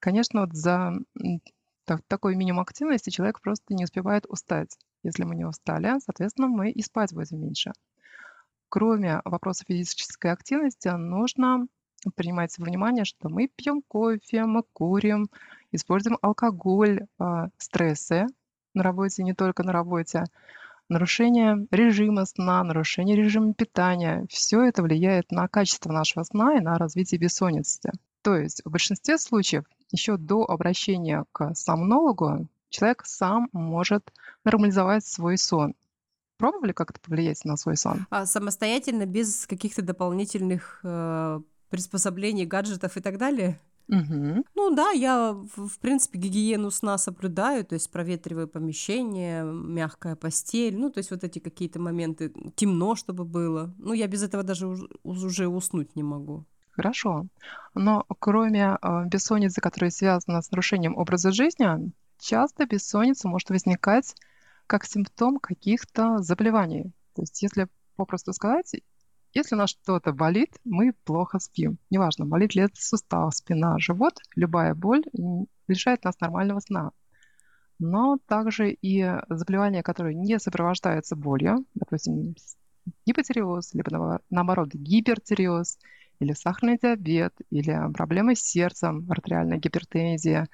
Конечно, 0.00 0.42
вот 0.42 0.54
за 0.54 0.92
такой 2.06 2.36
минимум 2.36 2.60
активности 2.60 3.10
человек 3.10 3.40
просто 3.40 3.74
не 3.74 3.84
успевает 3.84 4.26
устать. 4.28 4.76
Если 5.02 5.24
мы 5.24 5.34
не 5.34 5.44
устали, 5.44 5.98
соответственно, 6.04 6.48
мы 6.48 6.70
и 6.70 6.82
спать 6.82 7.14
будем 7.14 7.40
меньше. 7.40 7.72
Кроме 8.68 9.22
вопроса 9.24 9.64
физической 9.66 10.30
активности, 10.30 10.88
нужно 10.88 11.66
принимать 12.14 12.56
во 12.58 12.66
внимание, 12.66 13.04
что 13.04 13.28
мы 13.28 13.48
пьем 13.48 13.82
кофе, 13.86 14.44
мы 14.44 14.62
курим, 14.72 15.30
используем 15.72 16.18
алкоголь, 16.20 17.06
а, 17.18 17.48
стрессы 17.56 18.26
на 18.74 18.82
работе, 18.82 19.22
не 19.22 19.34
только 19.34 19.62
на 19.62 19.72
работе, 19.72 20.24
нарушение 20.88 21.66
режима 21.70 22.24
сна, 22.24 22.62
нарушение 22.64 23.16
режима 23.16 23.54
питания. 23.54 24.26
Все 24.30 24.62
это 24.62 24.82
влияет 24.82 25.30
на 25.30 25.48
качество 25.48 25.92
нашего 25.92 26.24
сна 26.24 26.56
и 26.56 26.60
на 26.60 26.78
развитие 26.78 27.20
бессонницы. 27.20 27.92
То 28.22 28.36
есть 28.36 28.62
в 28.64 28.70
большинстве 28.70 29.18
случаев 29.18 29.64
еще 29.90 30.16
до 30.16 30.44
обращения 30.44 31.24
к 31.32 31.54
сомнологу 31.54 32.48
человек 32.68 33.04
сам 33.06 33.48
может 33.52 34.12
нормализовать 34.44 35.06
свой 35.06 35.38
сон. 35.38 35.74
Пробовали 36.36 36.72
как-то 36.72 37.00
повлиять 37.00 37.44
на 37.44 37.56
свой 37.56 37.76
сон? 37.76 38.06
А 38.10 38.24
самостоятельно, 38.24 39.06
без 39.06 39.46
каких-то 39.46 39.82
дополнительных 39.82 40.80
э, 40.84 41.40
приспособлений, 41.68 42.44
гаджетов 42.44 42.96
и 42.96 43.00
так 43.00 43.18
далее? 43.18 43.58
Угу. 43.88 44.44
Ну 44.54 44.74
да, 44.74 44.90
я, 44.90 45.32
в 45.32 45.78
принципе, 45.80 46.18
гигиену 46.18 46.70
сна 46.70 46.98
соблюдаю, 46.98 47.64
то 47.64 47.74
есть 47.74 47.90
проветриваю 47.90 48.46
помещение, 48.46 49.44
мягкая 49.44 50.14
постель, 50.14 50.76
ну, 50.76 50.90
то 50.90 50.98
есть 50.98 51.10
вот 51.10 51.24
эти 51.24 51.38
какие-то 51.38 51.80
моменты, 51.80 52.32
темно, 52.54 52.94
чтобы 52.94 53.24
было. 53.24 53.74
Ну, 53.78 53.94
я 53.94 54.06
без 54.06 54.22
этого 54.22 54.42
даже 54.42 54.68
уже 55.02 55.48
уснуть 55.48 55.96
не 55.96 56.02
могу. 56.02 56.44
Хорошо. 56.70 57.26
Но 57.74 58.04
кроме 58.20 58.78
э, 58.80 59.04
бессонницы, 59.06 59.60
которая 59.60 59.90
связана 59.90 60.42
с 60.42 60.50
нарушением 60.50 60.96
образа 60.96 61.32
жизни, 61.32 61.92
часто 62.20 62.66
бессонница 62.66 63.26
может 63.26 63.50
возникать 63.50 64.14
как 64.66 64.84
симптом 64.84 65.38
каких-то 65.38 66.18
заболеваний. 66.18 66.92
То 67.14 67.22
есть, 67.22 67.42
если 67.42 67.68
попросту 67.96 68.32
сказать, 68.32 68.76
если 69.34 69.54
у 69.54 69.58
нас 69.58 69.70
что-то 69.70 70.12
болит, 70.12 70.56
мы 70.64 70.92
плохо 71.04 71.38
спим. 71.38 71.78
Неважно, 71.90 72.26
болит 72.26 72.54
ли 72.54 72.62
это 72.62 72.74
сустав, 72.76 73.34
спина, 73.34 73.78
живот, 73.78 74.18
любая 74.36 74.74
боль 74.74 75.04
лишает 75.66 76.04
нас 76.04 76.18
нормального 76.20 76.60
сна. 76.60 76.92
Но 77.78 78.18
также 78.26 78.72
и 78.72 79.06
заболевания, 79.28 79.82
которые 79.82 80.14
не 80.14 80.38
сопровождаются 80.38 81.14
болью, 81.14 81.64
допустим, 81.74 82.34
гипотериоз, 83.06 83.74
либо 83.74 84.20
наоборот 84.30 84.70
гипертиреоз, 84.72 85.78
или 86.20 86.32
сахарный 86.32 86.78
диабет, 86.78 87.34
или 87.50 87.92
проблемы 87.92 88.34
с 88.34 88.40
сердцем, 88.40 89.06
артериальная 89.08 89.58
гипертензия, 89.58 90.48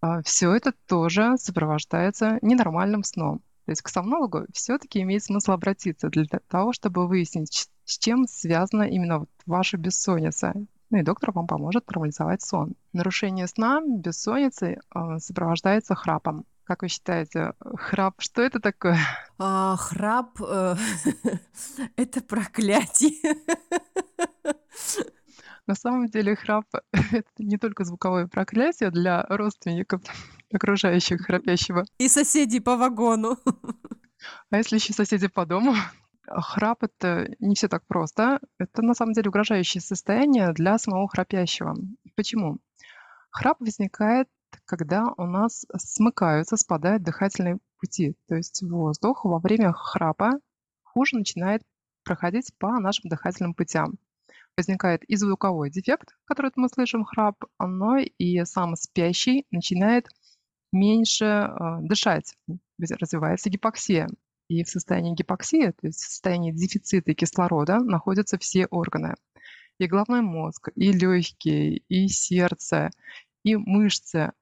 а, 0.00 0.22
все 0.22 0.54
это 0.54 0.72
тоже 0.86 1.36
сопровождается 1.36 2.38
ненормальным 2.42 3.04
сном. 3.04 3.42
То 3.66 3.72
есть 3.72 3.82
к 3.82 3.88
сомнологу 3.88 4.46
все-таки 4.52 5.02
имеет 5.02 5.24
смысл 5.24 5.52
обратиться 5.52 6.08
для 6.08 6.24
того, 6.48 6.72
чтобы 6.72 7.08
выяснить, 7.08 7.68
с 7.84 7.98
чем 7.98 8.26
связана 8.28 8.84
именно 8.84 9.18
вот 9.20 9.30
ваша 9.44 9.76
бессонница. 9.76 10.54
Ну 10.90 10.98
и 10.98 11.02
доктор 11.02 11.32
вам 11.32 11.48
поможет 11.48 11.88
нормализовать 11.88 12.42
сон. 12.42 12.74
Нарушение 12.92 13.48
сна 13.48 13.82
бессонницы 13.84 14.78
э, 14.94 15.18
сопровождается 15.18 15.96
храпом. 15.96 16.44
Как 16.62 16.82
вы 16.82 16.88
считаете, 16.88 17.54
храп, 17.76 18.14
что 18.18 18.40
это 18.42 18.60
такое? 18.60 18.98
А, 19.38 19.76
храп 19.76 20.40
э, 20.40 20.76
это 21.96 22.22
проклятие. 22.22 23.14
На 25.66 25.74
самом 25.74 26.06
деле 26.06 26.36
храп— 26.36 26.66
это 26.92 27.28
не 27.38 27.58
только 27.58 27.82
звуковое 27.82 28.28
проклятие 28.28 28.92
для 28.92 29.24
родственников 29.28 30.02
окружающих 30.52 31.22
храпящего. 31.22 31.84
И 31.98 32.08
соседей 32.08 32.60
по 32.60 32.76
вагону. 32.76 33.38
А 34.50 34.56
если 34.56 34.76
еще 34.76 34.92
соседи 34.92 35.28
по 35.28 35.46
дому? 35.46 35.74
Храп— 36.28 36.78
это 36.82 37.28
не 37.38 37.54
все 37.54 37.68
так 37.68 37.86
просто. 37.86 38.40
Это 38.58 38.82
на 38.82 38.94
самом 38.94 39.12
деле 39.12 39.28
угрожающее 39.28 39.80
состояние 39.80 40.52
для 40.52 40.78
самого 40.78 41.08
храпящего. 41.08 41.76
Почему? 42.16 42.58
Храп 43.30 43.60
возникает, 43.60 44.28
когда 44.64 45.12
у 45.16 45.24
нас 45.24 45.66
смыкаются, 45.76 46.56
спадают 46.56 47.02
дыхательные 47.02 47.58
пути. 47.78 48.16
То 48.28 48.34
есть 48.34 48.62
воздух 48.62 49.24
во 49.24 49.38
время 49.38 49.72
храпа 49.72 50.32
хуже 50.82 51.16
начинает 51.16 51.62
проходить 52.02 52.52
по 52.58 52.80
нашим 52.80 53.08
дыхательным 53.10 53.54
путям. 53.54 53.98
Возникает 54.56 55.04
и 55.04 55.16
звуковой 55.16 55.70
дефект, 55.70 56.16
который 56.24 56.50
мы 56.56 56.68
слышим, 56.68 57.04
храп, 57.04 57.36
но 57.58 57.98
и 57.98 58.44
сам 58.44 58.74
спящий 58.74 59.46
начинает 59.50 60.08
меньше 60.78 61.24
э, 61.24 61.78
дышать, 61.80 62.34
развивается 62.78 63.50
гипоксия. 63.50 64.08
И 64.48 64.62
в 64.62 64.68
состоянии 64.68 65.14
гипоксии, 65.14 65.72
то 65.72 65.86
есть 65.86 65.98
в 65.98 66.08
состоянии 66.08 66.52
дефицита 66.52 67.14
кислорода, 67.14 67.80
находятся 67.80 68.38
все 68.38 68.66
органы. 68.66 69.14
И 69.78 69.86
головной 69.86 70.22
мозг, 70.22 70.68
и 70.76 70.92
легкие, 70.92 71.78
и 71.88 72.08
сердце, 72.08 72.90
и 73.42 73.56
мышцы. 73.56 74.32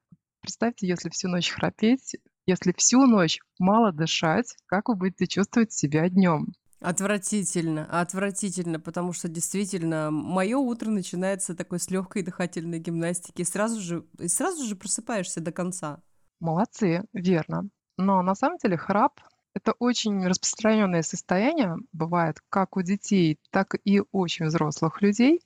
Представьте, 0.41 0.87
если 0.87 1.09
всю 1.09 1.27
ночь 1.27 1.49
храпеть, 1.49 2.17
если 2.45 2.73
всю 2.77 3.05
ночь 3.07 3.39
мало 3.57 3.91
дышать, 3.91 4.55
как 4.67 4.89
вы 4.89 4.95
будете 4.95 5.25
чувствовать 5.25 5.73
себя 5.73 6.07
днем? 6.07 6.53
Отвратительно, 6.79 7.85
отвратительно, 7.85 8.79
потому 8.79 9.11
что 9.11 9.27
действительно 9.27 10.11
мое 10.11 10.57
утро 10.57 10.91
начинается 10.91 11.55
такой 11.55 11.79
с 11.79 11.89
легкой 11.89 12.21
дыхательной 12.21 12.79
гимнастики, 12.79 13.41
и 13.41 13.45
сразу 13.45 13.81
же, 13.81 14.05
и 14.19 14.27
сразу 14.27 14.63
же 14.65 14.75
просыпаешься 14.75 15.41
до 15.41 15.51
конца. 15.51 16.03
Молодцы, 16.39 17.03
верно. 17.13 17.69
Но 17.97 18.21
на 18.21 18.35
самом 18.35 18.57
деле 18.57 18.77
храп 18.77 19.19
это 19.53 19.73
очень 19.79 20.27
распространенное 20.27 21.01
состояние, 21.01 21.77
бывает 21.93 22.39
как 22.49 22.75
у 22.75 22.81
детей, 22.81 23.39
так 23.51 23.75
и 23.85 24.01
у 24.01 24.05
очень 24.11 24.47
взрослых 24.47 25.01
людей. 25.01 25.41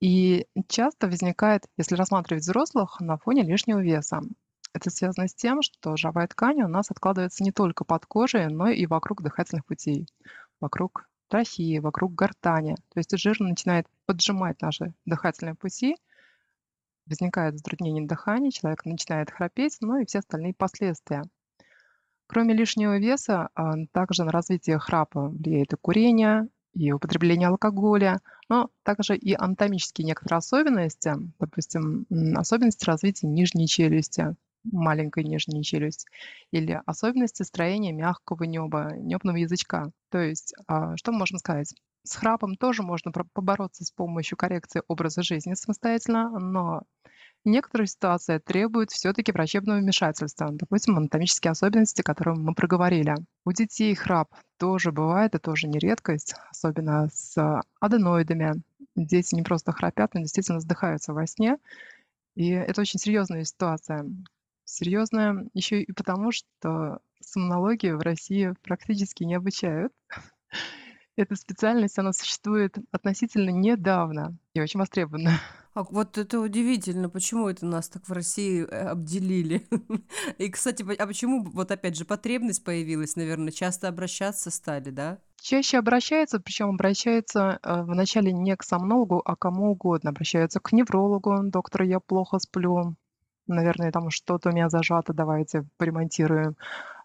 И 0.00 0.46
часто 0.68 1.06
возникает, 1.08 1.64
если 1.76 1.96
рассматривать 1.96 2.42
взрослых, 2.44 3.00
на 3.00 3.16
фоне 3.16 3.42
лишнего 3.42 3.80
веса. 3.80 4.20
Это 4.74 4.90
связано 4.90 5.28
с 5.28 5.34
тем, 5.34 5.62
что 5.62 5.96
жировая 5.96 6.28
ткань 6.28 6.62
у 6.62 6.68
нас 6.68 6.90
откладывается 6.90 7.42
не 7.42 7.52
только 7.52 7.84
под 7.84 8.04
кожей, 8.06 8.46
но 8.48 8.68
и 8.68 8.86
вокруг 8.86 9.22
дыхательных 9.22 9.64
путей, 9.64 10.06
вокруг 10.60 11.08
трахеи, 11.28 11.78
вокруг 11.78 12.14
гортани. 12.14 12.74
То 12.92 12.98
есть 12.98 13.16
жир 13.18 13.40
начинает 13.40 13.86
поджимать 14.06 14.60
наши 14.60 14.92
дыхательные 15.06 15.54
пути, 15.54 15.96
возникает 17.08 17.58
затруднение 17.58 18.06
дыхания, 18.06 18.50
человек 18.50 18.84
начинает 18.84 19.30
храпеть, 19.30 19.78
ну 19.80 19.98
и 19.98 20.06
все 20.06 20.20
остальные 20.20 20.54
последствия. 20.54 21.24
Кроме 22.26 22.54
лишнего 22.54 22.98
веса, 22.98 23.48
а, 23.54 23.74
также 23.92 24.24
на 24.24 24.32
развитие 24.32 24.78
храпа 24.78 25.28
влияет 25.28 25.72
и 25.72 25.76
курение, 25.76 26.48
и 26.74 26.92
употребление 26.92 27.48
алкоголя, 27.48 28.20
но 28.48 28.70
также 28.82 29.16
и 29.16 29.34
анатомические 29.34 30.06
некоторые 30.06 30.38
особенности, 30.38 31.14
допустим, 31.38 32.06
особенности 32.36 32.84
развития 32.84 33.26
нижней 33.26 33.66
челюсти, 33.66 34.36
маленькой 34.64 35.24
нижней 35.24 35.62
челюсть, 35.62 36.06
или 36.50 36.80
особенности 36.86 37.42
строения 37.42 37.92
мягкого 37.92 38.44
неба, 38.44 38.92
небного 38.96 39.36
язычка. 39.36 39.90
То 40.10 40.18
есть, 40.18 40.54
а, 40.66 40.96
что 40.96 41.12
мы 41.12 41.20
можем 41.20 41.38
сказать? 41.38 41.74
С 42.02 42.16
храпом 42.16 42.56
тоже 42.56 42.82
можно 42.82 43.12
побороться 43.12 43.84
с 43.84 43.90
помощью 43.90 44.38
коррекции 44.38 44.82
образа 44.88 45.22
жизни 45.22 45.54
самостоятельно, 45.54 46.38
но 46.38 46.82
Некоторые 47.44 47.86
ситуации 47.86 48.38
требуют 48.38 48.90
все-таки 48.90 49.32
врачебного 49.32 49.78
вмешательства, 49.78 50.50
допустим, 50.50 50.96
анатомические 50.96 51.52
особенности, 51.52 52.02
которые 52.02 52.34
мы 52.36 52.54
проговорили. 52.54 53.14
У 53.44 53.52
детей 53.52 53.94
храп 53.94 54.28
тоже 54.58 54.92
бывает, 54.92 55.34
это 55.34 55.44
тоже 55.44 55.68
не 55.68 55.78
редкость, 55.78 56.34
особенно 56.50 57.08
с 57.12 57.62
аденоидами. 57.80 58.62
Дети 58.96 59.34
не 59.34 59.42
просто 59.42 59.72
храпят, 59.72 60.14
но 60.14 60.20
действительно 60.20 60.58
вздыхаются 60.58 61.14
во 61.14 61.26
сне. 61.26 61.58
И 62.34 62.50
это 62.50 62.80
очень 62.80 62.98
серьезная 62.98 63.44
ситуация. 63.44 64.04
Серьезная 64.64 65.46
еще 65.54 65.80
и 65.80 65.92
потому, 65.92 66.32
что 66.32 66.98
сомнологию 67.20 67.96
в 67.96 68.02
России 68.02 68.54
практически 68.62 69.24
не 69.24 69.36
обучают. 69.36 69.92
Эта 71.18 71.34
специальность, 71.34 71.98
она 71.98 72.12
существует 72.12 72.76
относительно 72.92 73.50
недавно 73.50 74.38
и 74.54 74.60
очень 74.60 74.78
востребована. 74.78 75.32
А 75.74 75.84
вот 75.84 76.18
это 76.18 76.40
удивительно, 76.40 77.08
почему 77.08 77.48
это 77.48 77.64
нас 77.64 77.88
так 77.88 78.08
в 78.08 78.12
России 78.12 78.64
э, 78.64 78.88
обделили. 78.88 79.64
И, 80.38 80.48
кстати, 80.48 80.82
а 80.82 81.06
почему 81.06 81.44
вот 81.44 81.70
опять 81.70 81.96
же 81.96 82.04
потребность 82.04 82.64
появилась, 82.64 83.14
наверное, 83.14 83.52
часто 83.52 83.86
обращаться 83.86 84.50
стали, 84.50 84.90
да? 84.90 85.18
Чаще 85.40 85.78
обращаются, 85.78 86.40
причем 86.40 86.70
обращаются 86.70 87.60
э, 87.62 87.82
вначале 87.82 88.32
не 88.32 88.56
к 88.56 88.64
сомнологу, 88.64 89.22
а 89.24 89.36
кому 89.36 89.70
угодно. 89.70 90.10
Обращаются 90.10 90.58
к 90.58 90.72
неврологу, 90.72 91.44
доктор, 91.44 91.82
я 91.82 92.00
плохо 92.00 92.40
сплю, 92.40 92.96
наверное, 93.46 93.92
там 93.92 94.10
что-то 94.10 94.48
у 94.48 94.52
меня 94.52 94.68
зажато, 94.70 95.12
давайте 95.12 95.64
поремонтируем. 95.76 96.56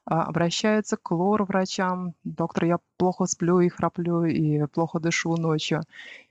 А, 0.06 0.24
обращаются 0.24 0.98
к 0.98 1.12
лор-врачам. 1.12 2.14
Доктор, 2.24 2.66
я 2.66 2.78
плохо 2.98 3.26
сплю 3.26 3.60
и 3.62 3.70
храплю, 3.70 4.26
и 4.26 4.66
плохо 4.68 5.00
дышу 5.00 5.36
ночью. 5.38 5.82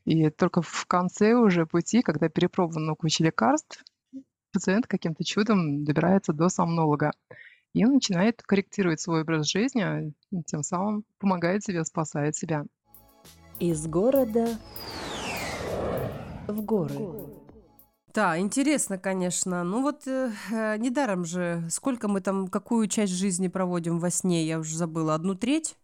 И 0.05 0.29
только 0.31 0.61
в 0.63 0.87
конце 0.87 1.35
уже 1.35 1.65
пути, 1.65 2.03
когда 2.03 2.29
перепробована 2.29 2.95
куча 2.95 3.25
лекарств, 3.25 3.83
пациент 4.53 4.87
каким-то 4.87 5.25
чудом 5.25 5.85
добирается 5.85 6.33
до 6.33 6.51
сомнолога 6.51 7.13
и 7.73 7.85
начинает 7.87 8.43
корректировать 8.43 9.01
свой 9.01 9.23
образ 9.23 9.49
жизни, 9.49 10.13
тем 10.47 10.63
самым 10.63 11.05
помогает 11.19 11.65
себе, 11.65 11.85
спасает 11.85 12.37
себя. 12.37 12.67
Из 13.59 13.87
города 13.87 14.49
в 16.47 16.63
горы. 16.63 16.95
Да, 18.15 18.39
интересно, 18.39 18.99
конечно. 18.99 19.65
Ну 19.65 19.81
вот 19.81 20.07
э, 20.07 20.31
э, 20.51 20.77
недаром 20.77 21.25
же, 21.25 21.67
сколько 21.71 22.09
мы 22.09 22.21
там, 22.21 22.49
какую 22.49 22.87
часть 22.87 23.13
жизни 23.15 23.49
проводим 23.49 23.99
во 23.99 24.11
сне, 24.11 24.45
я 24.47 24.59
уже 24.59 24.77
забыла, 24.77 25.15
одну 25.15 25.35
треть? 25.35 25.77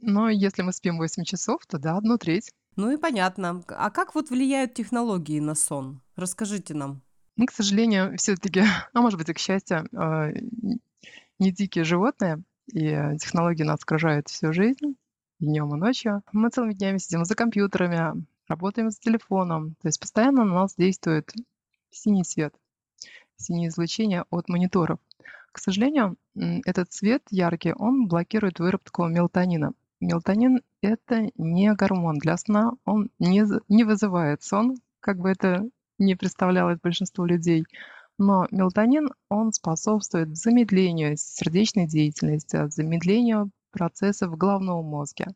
Но 0.00 0.28
если 0.28 0.62
мы 0.62 0.72
спим 0.72 0.98
8 0.98 1.24
часов, 1.24 1.66
то 1.66 1.78
да, 1.78 1.96
одну 1.96 2.18
треть. 2.18 2.52
Ну 2.76 2.92
и 2.92 2.96
понятно. 2.96 3.64
А 3.68 3.90
как 3.90 4.14
вот 4.14 4.30
влияют 4.30 4.74
технологии 4.74 5.40
на 5.40 5.54
сон? 5.54 6.00
Расскажите 6.14 6.74
нам. 6.74 7.02
Мы, 7.36 7.46
к 7.46 7.52
сожалению, 7.52 8.16
все-таки, 8.16 8.62
а 8.92 9.00
может 9.00 9.18
быть 9.18 9.28
и 9.28 9.34
к 9.34 9.38
счастью, 9.38 9.88
э, 9.92 10.34
не 11.38 11.52
дикие 11.52 11.84
животные, 11.84 12.42
и 12.72 12.90
технологии 13.20 13.62
нас 13.64 13.82
окружают 13.82 14.28
всю 14.28 14.52
жизнь, 14.52 14.96
днем 15.40 15.74
и 15.74 15.78
ночью. 15.78 16.22
Мы 16.32 16.50
целыми 16.50 16.74
днями 16.74 16.98
сидим 16.98 17.24
за 17.24 17.34
компьютерами, 17.34 18.24
работаем 18.48 18.90
с 18.90 18.98
телефоном, 18.98 19.74
то 19.82 19.88
есть 19.88 20.00
постоянно 20.00 20.44
на 20.44 20.54
нас 20.54 20.74
действует 20.76 21.32
синий 21.90 22.24
свет, 22.24 22.54
синее 23.36 23.68
излучение 23.68 24.24
от 24.30 24.48
мониторов. 24.48 24.98
К 25.52 25.58
сожалению, 25.58 26.16
этот 26.34 26.92
цвет 26.92 27.22
яркий, 27.30 27.72
он 27.72 28.08
блокирует 28.08 28.58
выработку 28.58 29.06
мелатонина. 29.06 29.72
Мелатонин– 30.00 30.60
это 30.82 31.30
не 31.36 31.72
гормон 31.72 32.18
для 32.18 32.36
сна, 32.36 32.72
он 32.84 33.10
не, 33.18 33.44
не 33.68 33.84
вызывает 33.84 34.42
сон, 34.42 34.76
как 35.00 35.18
бы 35.18 35.30
это 35.30 35.66
не 35.98 36.14
представлялось 36.14 36.78
большинству 36.80 37.24
людей. 37.24 37.64
Но 38.18 38.46
мелатонин, 38.50 39.10
он 39.28 39.52
способствует 39.52 40.36
замедлению 40.36 41.16
сердечной 41.16 41.86
деятельности, 41.86 42.68
замедлению 42.68 43.50
процессов 43.70 44.30
в 44.32 44.36
головном 44.36 44.84
мозге. 44.84 45.28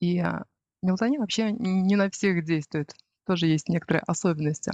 И 0.00 0.18
а, 0.18 0.44
мелатонин 0.82 1.20
вообще 1.20 1.52
не 1.52 1.96
на 1.96 2.10
всех 2.10 2.44
действует, 2.44 2.94
тоже 3.26 3.46
есть 3.46 3.68
некоторые 3.68 4.02
особенности. 4.06 4.72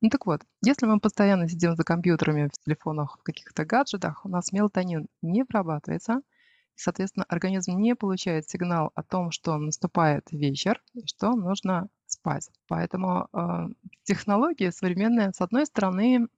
Ну 0.00 0.10
так 0.10 0.26
вот, 0.26 0.42
если 0.62 0.86
мы 0.86 1.00
постоянно 1.00 1.48
сидим 1.48 1.74
за 1.74 1.82
компьютерами, 1.82 2.48
в 2.48 2.64
телефонах, 2.64 3.18
в 3.18 3.22
каких-то 3.24 3.64
гаджетах, 3.64 4.24
у 4.24 4.28
нас 4.28 4.52
мелатонин 4.52 5.08
не 5.22 5.42
вырабатывается, 5.42 6.22
соответственно, 6.76 7.26
организм 7.28 7.76
не 7.78 7.96
получает 7.96 8.48
сигнал 8.48 8.92
о 8.94 9.02
том, 9.02 9.32
что 9.32 9.56
наступает 9.56 10.30
вечер 10.30 10.80
что 11.06 11.32
нужно 11.34 11.88
спать. 12.06 12.48
Поэтому 12.68 13.28
э, 13.32 13.68
технологии 14.04 14.70
современные, 14.70 15.32
с 15.32 15.40
одной 15.40 15.66
стороны, 15.66 16.28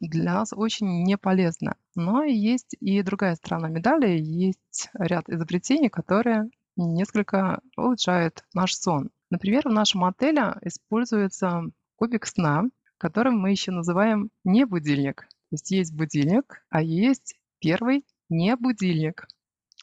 для 0.00 0.34
нас 0.34 0.52
очень 0.54 1.04
не 1.04 1.18
полезны, 1.18 1.74
но 1.94 2.22
есть 2.22 2.76
и 2.80 3.02
другая 3.02 3.34
сторона 3.36 3.68
медали, 3.68 4.18
есть 4.18 4.90
ряд 4.94 5.28
изобретений, 5.28 5.88
которые 5.88 6.50
несколько 6.76 7.60
улучшают 7.76 8.44
наш 8.54 8.74
сон. 8.74 9.10
Например, 9.30 9.62
в 9.66 9.72
нашем 9.72 10.04
отеле 10.04 10.56
используется 10.62 11.64
кубик 11.96 12.26
сна, 12.26 12.64
которым 12.98 13.38
мы 13.38 13.50
еще 13.50 13.70
называем 13.70 14.30
не 14.44 14.64
будильник. 14.64 15.22
То 15.22 15.52
есть 15.52 15.70
есть 15.70 15.94
будильник, 15.94 16.62
а 16.70 16.82
есть 16.82 17.36
первый 17.60 18.04
не 18.28 18.56
будильник. 18.56 19.26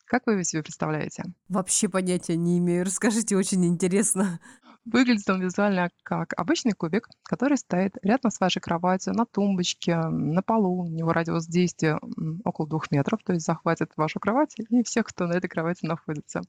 Как 0.05 0.25
вы 0.25 0.33
его 0.33 0.43
себе 0.43 0.61
представляете? 0.61 1.23
Вообще 1.47 1.89
понятия 1.89 2.35
не 2.35 2.59
имею. 2.59 2.85
Расскажите, 2.85 3.35
очень 3.37 3.65
интересно. 3.65 4.39
Выглядит 4.85 5.29
он 5.29 5.41
визуально 5.41 5.89
как 6.03 6.33
обычный 6.37 6.73
кубик, 6.73 7.07
который 7.23 7.57
стоит 7.57 7.95
рядом 8.01 8.31
с 8.31 8.39
вашей 8.41 8.59
кроватью, 8.59 9.13
на 9.13 9.25
тумбочке, 9.25 9.95
на 9.95 10.41
полу. 10.41 10.81
У 10.81 10.87
него 10.87 11.13
радиус 11.13 11.47
действия 11.47 11.99
около 12.43 12.67
двух 12.67 12.91
метров, 12.91 13.23
то 13.23 13.31
есть 13.31 13.45
захватит 13.45 13.93
вашу 13.95 14.19
кровать 14.19 14.55
и 14.57 14.83
всех, 14.83 15.05
кто 15.07 15.25
на 15.25 15.33
этой 15.33 15.47
кровати 15.47 15.85
находится. 15.85 16.41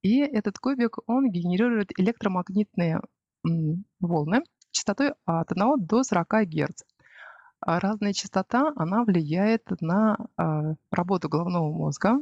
И 0.00 0.20
этот 0.20 0.58
кубик, 0.58 0.96
он 1.06 1.30
генерирует 1.30 1.92
электромагнитные 1.98 3.00
волны, 4.00 4.42
частотой 4.72 5.12
от 5.24 5.52
1 5.52 5.86
до 5.86 6.02
40 6.02 6.28
Гц. 6.46 6.82
А 7.60 7.78
разная 7.78 8.12
частота, 8.12 8.72
она 8.74 9.04
влияет 9.04 9.62
на 9.80 10.16
а, 10.36 10.74
работу 10.90 11.28
головного 11.28 11.72
мозга, 11.72 12.18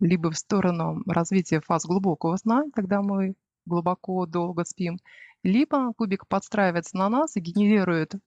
либо 0.00 0.30
в 0.30 0.36
сторону 0.36 1.02
развития 1.06 1.60
фаз 1.60 1.86
глубокого 1.86 2.36
сна, 2.36 2.64
когда 2.74 3.00
мы 3.00 3.34
глубоко, 3.64 4.26
долго 4.26 4.64
спим, 4.64 4.98
либо 5.44 5.92
кубик 5.94 6.26
подстраивается 6.26 6.96
на 6.96 7.08
нас 7.08 7.36
и 7.36 7.40
генерирует 7.40 8.14
э, 8.14 8.18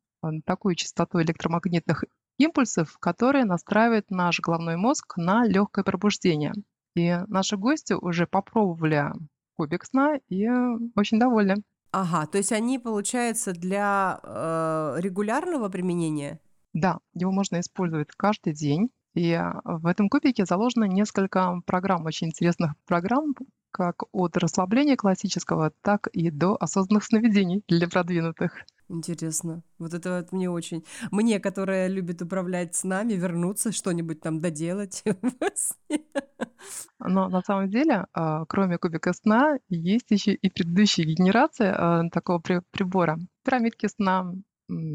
такую 0.45 0.75
частоту 0.75 1.21
электромагнитных 1.21 2.05
импульсов, 2.37 2.97
которая 2.99 3.45
настраивает 3.45 4.09
наш 4.09 4.39
головной 4.39 4.77
мозг 4.77 5.17
на 5.17 5.45
легкое 5.45 5.83
пробуждение. 5.83 6.53
И 6.95 7.17
наши 7.27 7.57
гости 7.57 7.93
уже 7.93 8.27
попробовали 8.27 9.11
кубик 9.57 9.85
сна 9.85 10.17
и 10.29 10.47
очень 10.95 11.19
довольны. 11.19 11.55
Ага, 11.97 12.25
то 12.25 12.37
есть 12.37 12.51
они, 12.51 12.77
получается, 12.77 13.53
для 13.53 14.19
э, 14.21 14.95
регулярного 14.99 15.69
применения? 15.69 16.41
Да, 16.73 16.99
его 17.13 17.31
можно 17.31 17.61
использовать 17.61 18.09
каждый 18.17 18.53
день. 18.53 18.89
И 19.13 19.31
а, 19.31 19.61
в 19.63 19.87
этом 19.87 20.09
кубике 20.09 20.45
заложено 20.45 20.83
несколько 20.83 21.61
программ, 21.65 22.03
очень 22.03 22.27
интересных 22.27 22.73
программ, 22.85 23.33
как 23.71 24.03
от 24.11 24.35
расслабления 24.35 24.97
классического, 24.97 25.71
так 25.81 26.07
и 26.07 26.29
до 26.31 26.57
осознанных 26.59 27.05
сновидений 27.05 27.63
для 27.69 27.87
продвинутых. 27.87 28.65
Интересно. 28.87 29.63
Вот 29.79 29.93
это 29.93 30.17
вот 30.17 30.31
мне 30.31 30.49
очень... 30.49 30.85
Мне, 31.11 31.39
которая 31.39 31.87
любит 31.87 32.21
управлять 32.21 32.75
с 32.75 32.83
нами, 32.83 33.13
вернуться, 33.13 33.71
что-нибудь 33.71 34.21
там 34.21 34.39
доделать 34.39 35.03
Но 36.99 37.29
на 37.29 37.41
самом 37.41 37.69
деле, 37.69 38.05
а, 38.13 38.45
кроме 38.45 38.77
кубика 38.77 39.13
сна, 39.13 39.57
есть 39.69 40.11
еще 40.11 40.33
и 40.33 40.49
предыдущая 40.49 41.05
генерация 41.05 41.75
а, 41.75 42.09
такого 42.09 42.39
прибора. 42.39 43.17
Пирамидки 43.43 43.87
сна, 43.87 44.33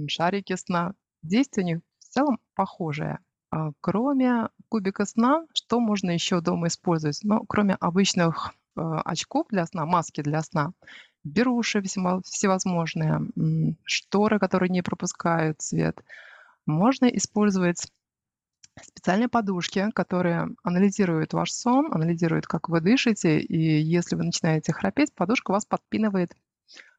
шарики 0.09 0.57
сна. 0.57 0.94
Действие 1.22 1.64
у 1.64 1.68
них 1.68 1.79
в 1.98 2.05
целом 2.05 2.38
похожее. 2.55 3.18
А, 3.50 3.70
кроме 3.81 4.48
кубика 4.68 5.05
сна, 5.05 5.46
что 5.53 5.81
можно 5.81 6.11
еще 6.11 6.40
дома 6.40 6.68
использовать? 6.68 7.20
Ну, 7.22 7.44
кроме 7.46 7.74
обычных 7.74 8.55
очков 8.76 9.46
для 9.50 9.66
сна, 9.66 9.85
маски 9.85 10.22
для 10.22 10.42
сна, 10.42 10.72
беруши 11.24 11.83
всевозможные, 11.83 13.20
шторы, 13.85 14.38
которые 14.38 14.70
не 14.70 14.83
пропускают 14.83 15.61
свет. 15.61 16.02
Можно 16.66 17.06
использовать 17.06 17.90
специальные 18.83 19.28
подушки, 19.28 19.90
которые 19.94 20.48
анализируют 20.62 21.33
ваш 21.33 21.52
сон, 21.52 21.92
анализируют, 21.92 22.46
как 22.46 22.68
вы 22.68 22.80
дышите, 22.80 23.40
и 23.40 23.80
если 23.80 24.16
вы 24.16 24.24
начинаете 24.24 24.72
храпеть, 24.72 25.14
подушка 25.14 25.50
вас 25.50 25.66
подпинывает 25.66 26.35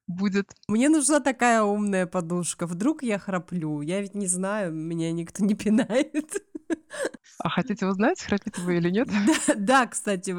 будет. 0.07 0.51
Мне 0.67 0.89
нужна 0.89 1.19
такая 1.19 1.63
умная 1.63 2.05
подушка. 2.05 2.67
Вдруг 2.67 3.03
я 3.03 3.17
храплю. 3.17 3.81
Я 3.81 4.01
ведь 4.01 4.15
не 4.15 4.27
знаю, 4.27 4.73
меня 4.73 5.11
никто 5.11 5.43
не 5.43 5.55
пинает. 5.55 6.13
А 7.39 7.49
хотите 7.49 7.87
узнать, 7.87 8.21
храпите 8.21 8.61
вы 8.61 8.77
или 8.77 8.89
нет? 8.89 9.07
Да, 9.47 9.55
да, 9.55 9.87
кстати. 9.87 10.35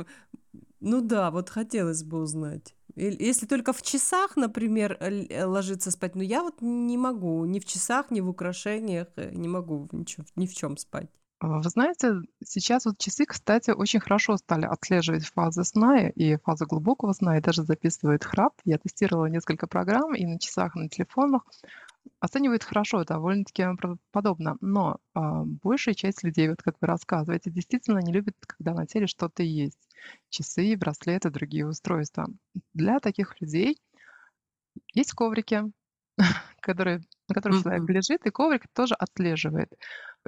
Ну 0.80 1.00
да, 1.00 1.30
вот 1.30 1.48
хотелось 1.48 2.02
бы 2.02 2.18
узнать. 2.18 2.74
Если 2.96 3.46
только 3.46 3.72
в 3.72 3.82
часах, 3.82 4.36
например, 4.36 4.96
э, 5.00 5.44
ложиться 5.44 5.90
спать, 5.90 6.14
но 6.14 6.22
я 6.22 6.42
вот 6.42 6.60
не 6.60 6.96
могу 6.98 7.44
ни 7.44 7.58
в 7.58 7.64
часах, 7.64 8.10
ни 8.10 8.20
в 8.20 8.28
украшениях, 8.28 9.08
э, 9.16 9.30
не 9.32 9.48
могу 9.48 9.88
ничего, 9.92 10.24
ни 10.36 10.46
в 10.46 10.54
чем 10.54 10.76
спать. 10.76 11.10
А, 11.42 11.58
вы 11.58 11.68
знаете, 11.68 12.20
сейчас 12.44 12.84
вот 12.84 12.98
часы, 12.98 13.24
кстати, 13.26 13.72
очень 13.72 13.98
хорошо 13.98 14.36
стали 14.36 14.64
отслеживать 14.64 15.26
фазы 15.26 15.64
сна 15.64 16.08
и 16.08 16.36
фазы 16.36 16.66
глубокого 16.66 17.12
сна, 17.14 17.38
и 17.38 17.40
даже 17.40 17.64
записывают 17.64 18.24
храп. 18.24 18.52
Я 18.64 18.78
тестировала 18.78 19.26
несколько 19.26 19.66
программ 19.66 20.14
и 20.14 20.24
на 20.24 20.38
часах, 20.38 20.76
и 20.76 20.80
на 20.80 20.88
телефонах. 20.88 21.42
Оценивает 22.20 22.62
хорошо, 22.62 23.04
довольно-таки 23.04 23.66
подобно. 24.12 24.56
Но 24.60 24.98
а, 25.14 25.42
большая 25.44 25.94
часть 25.94 26.22
людей, 26.22 26.48
вот 26.48 26.62
как 26.62 26.76
вы 26.80 26.86
рассказываете, 26.86 27.50
действительно 27.50 27.98
не 27.98 28.12
любит, 28.12 28.36
когда 28.46 28.72
на 28.72 28.86
теле 28.86 29.08
что-то 29.08 29.42
есть. 29.42 29.88
Часы, 30.28 30.76
браслеты, 30.76 31.30
другие 31.30 31.66
устройства. 31.66 32.26
Для 32.74 33.00
таких 33.00 33.40
людей 33.40 33.78
есть 34.94 35.12
коврики, 35.12 35.62
которые, 36.60 37.02
на 37.28 37.34
которых 37.34 37.62
человек 37.62 37.88
лежит, 37.88 38.26
и 38.26 38.30
коврик 38.30 38.66
тоже 38.74 38.94
отслеживает 38.94 39.72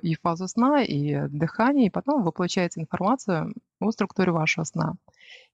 и 0.03 0.15
фазу 0.17 0.49
сна, 0.49 0.83
и 0.83 1.29
дыхание, 1.29 1.87
и 1.87 1.91
потом 1.91 2.23
вы 2.23 2.33
получаете 2.33 2.81
информацию 2.81 3.55
о 3.81 3.91
структуре 3.93 4.33
вашего 4.33 4.65
сна. 4.65 4.95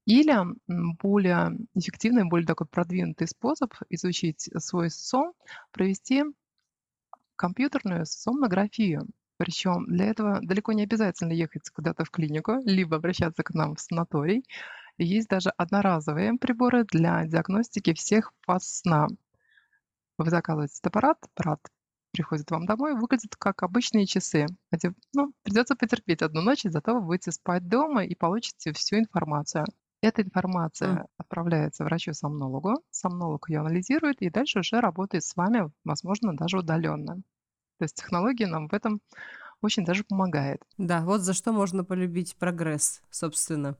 Или 0.07 0.37
более 0.67 1.57
эффективный, 1.75 2.25
более 2.25 2.47
такой 2.47 2.67
продвинутый 2.67 3.29
способ 3.29 3.73
изучить 3.91 4.49
свой 4.59 4.91
сон, 4.91 5.33
провести 5.73 6.25
компьютерную 7.37 8.07
сомнографию. 8.07 9.07
Причем 9.41 9.87
для 9.87 10.05
этого 10.05 10.39
далеко 10.43 10.73
не 10.73 10.83
обязательно 10.83 11.33
ехать 11.33 11.71
куда-то 11.71 12.05
в 12.05 12.11
клинику, 12.11 12.61
либо 12.63 12.97
обращаться 12.97 13.43
к 13.43 13.55
нам 13.55 13.75
в 13.75 13.81
санаторий. 13.81 14.45
Есть 14.99 15.31
даже 15.31 15.49
одноразовые 15.57 16.35
приборы 16.35 16.85
для 16.85 17.25
диагностики 17.25 17.95
всех 17.95 18.35
фаз 18.43 18.81
сна. 18.81 19.09
Вы 20.19 20.29
заказываете 20.29 20.75
этот 20.75 20.89
аппарат, 20.89 21.17
аппарат 21.23 21.61
приходит 22.13 22.51
вам 22.51 22.67
домой, 22.67 22.93
выглядит 22.93 23.35
как 23.35 23.63
обычные 23.63 24.05
часы. 24.05 24.45
Ну, 25.15 25.33
придется 25.43 25.75
потерпеть 25.75 26.21
одну 26.21 26.43
ночь, 26.43 26.65
зато 26.65 26.93
вы 26.93 27.01
будете 27.01 27.33
спать 27.33 27.67
дома 27.67 28.05
и 28.05 28.15
получите 28.15 28.75
всю 28.75 28.97
информацию. 28.97 29.65
Эта 30.03 30.21
информация 30.21 30.97
mm. 30.97 31.07
отправляется 31.17 31.85
врачу-сомнологу, 31.85 32.85
сомнолог 32.91 33.49
ее 33.49 33.61
анализирует 33.61 34.21
и 34.21 34.29
дальше 34.29 34.59
уже 34.59 34.81
работает 34.81 35.25
с 35.25 35.35
вами, 35.35 35.71
возможно, 35.83 36.37
даже 36.37 36.59
удаленно. 36.59 37.23
То 37.81 37.85
есть 37.85 37.95
технология 37.95 38.47
нам 38.47 38.69
в 38.69 38.75
этом 38.75 39.01
очень 39.63 39.87
даже 39.87 40.05
помогает. 40.05 40.63
Да, 40.77 41.01
вот 41.01 41.23
за 41.23 41.33
что 41.33 41.51
можно 41.51 41.83
полюбить 41.83 42.37
прогресс, 42.37 43.01
собственно. 43.11 43.79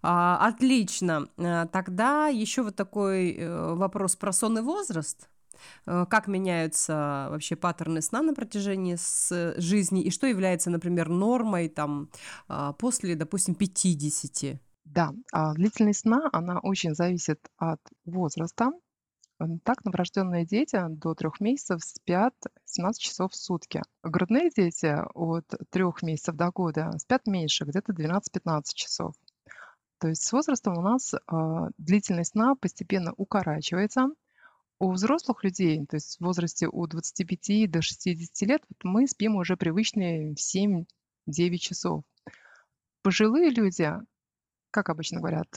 А, 0.00 0.38
отлично. 0.48 1.28
А, 1.36 1.66
тогда 1.66 2.28
еще 2.28 2.62
вот 2.62 2.74
такой 2.74 3.32
э, 3.32 3.74
вопрос 3.74 4.16
про 4.16 4.32
сонный 4.32 4.62
возраст. 4.62 5.28
Э, 5.84 6.06
как 6.08 6.26
меняются 6.26 7.28
вообще 7.30 7.54
паттерны 7.54 8.00
сна 8.00 8.22
на 8.22 8.32
протяжении 8.32 8.96
с 8.96 9.54
жизни 9.58 10.00
и 10.00 10.10
что 10.10 10.26
является, 10.26 10.70
например, 10.70 11.10
нормой 11.10 11.68
там 11.68 12.08
а, 12.48 12.72
после, 12.72 13.14
допустим, 13.14 13.54
50? 13.54 14.58
Да, 14.86 15.12
а 15.32 15.52
длительность 15.52 16.00
сна, 16.00 16.30
она 16.32 16.60
очень 16.60 16.94
зависит 16.94 17.46
от 17.58 17.80
возраста. 18.06 18.72
Так, 19.62 19.84
новорожденные 19.84 20.44
дети 20.44 20.80
до 20.88 21.14
трех 21.14 21.38
месяцев 21.38 21.84
спят 21.84 22.34
17 22.64 23.00
часов 23.00 23.32
в 23.32 23.36
сутки. 23.36 23.82
Грудные 24.02 24.50
дети 24.50 24.96
от 25.14 25.46
трех 25.70 26.02
месяцев 26.02 26.34
до 26.34 26.50
года 26.50 26.90
спят 26.98 27.26
меньше, 27.26 27.64
где-то 27.64 27.92
12-15 27.92 28.62
часов. 28.74 29.14
То 29.98 30.08
есть 30.08 30.24
с 30.24 30.32
возрастом 30.32 30.76
у 30.76 30.80
нас 30.80 31.14
э, 31.14 31.18
длительность 31.78 32.32
сна 32.32 32.56
постепенно 32.56 33.12
укорачивается, 33.16 34.08
у 34.80 34.92
взрослых 34.92 35.42
людей, 35.42 35.84
то 35.86 35.96
есть 35.96 36.18
в 36.18 36.24
возрасте 36.24 36.68
от 36.68 36.90
25 36.90 37.70
до 37.70 37.82
60 37.82 38.48
лет, 38.48 38.62
вот 38.68 38.84
мы 38.84 39.08
спим 39.08 39.36
уже 39.36 39.56
привычные 39.56 40.34
7-9 40.34 40.86
часов. 41.58 42.04
Пожилые 43.02 43.50
люди, 43.50 43.92
как 44.70 44.88
обычно 44.88 45.18
говорят, 45.18 45.48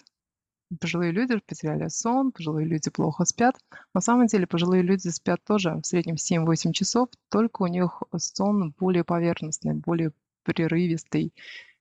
пожилые 0.79 1.12
люди 1.12 1.38
потеряли 1.39 1.88
сон, 1.88 2.31
пожилые 2.31 2.65
люди 2.65 2.89
плохо 2.89 3.25
спят. 3.25 3.55
На 3.93 4.01
самом 4.01 4.27
деле 4.27 4.47
пожилые 4.47 4.84
люди 4.84 5.07
спят 5.10 5.43
тоже 5.45 5.75
в 5.75 5.86
среднем 5.86 6.15
7-8 6.15 6.71
часов, 6.71 7.10
только 7.29 7.63
у 7.63 7.67
них 7.67 8.03
сон 8.17 8.73
более 8.79 9.03
поверхностный, 9.03 9.73
более 9.73 10.12
прерывистый. 10.43 11.34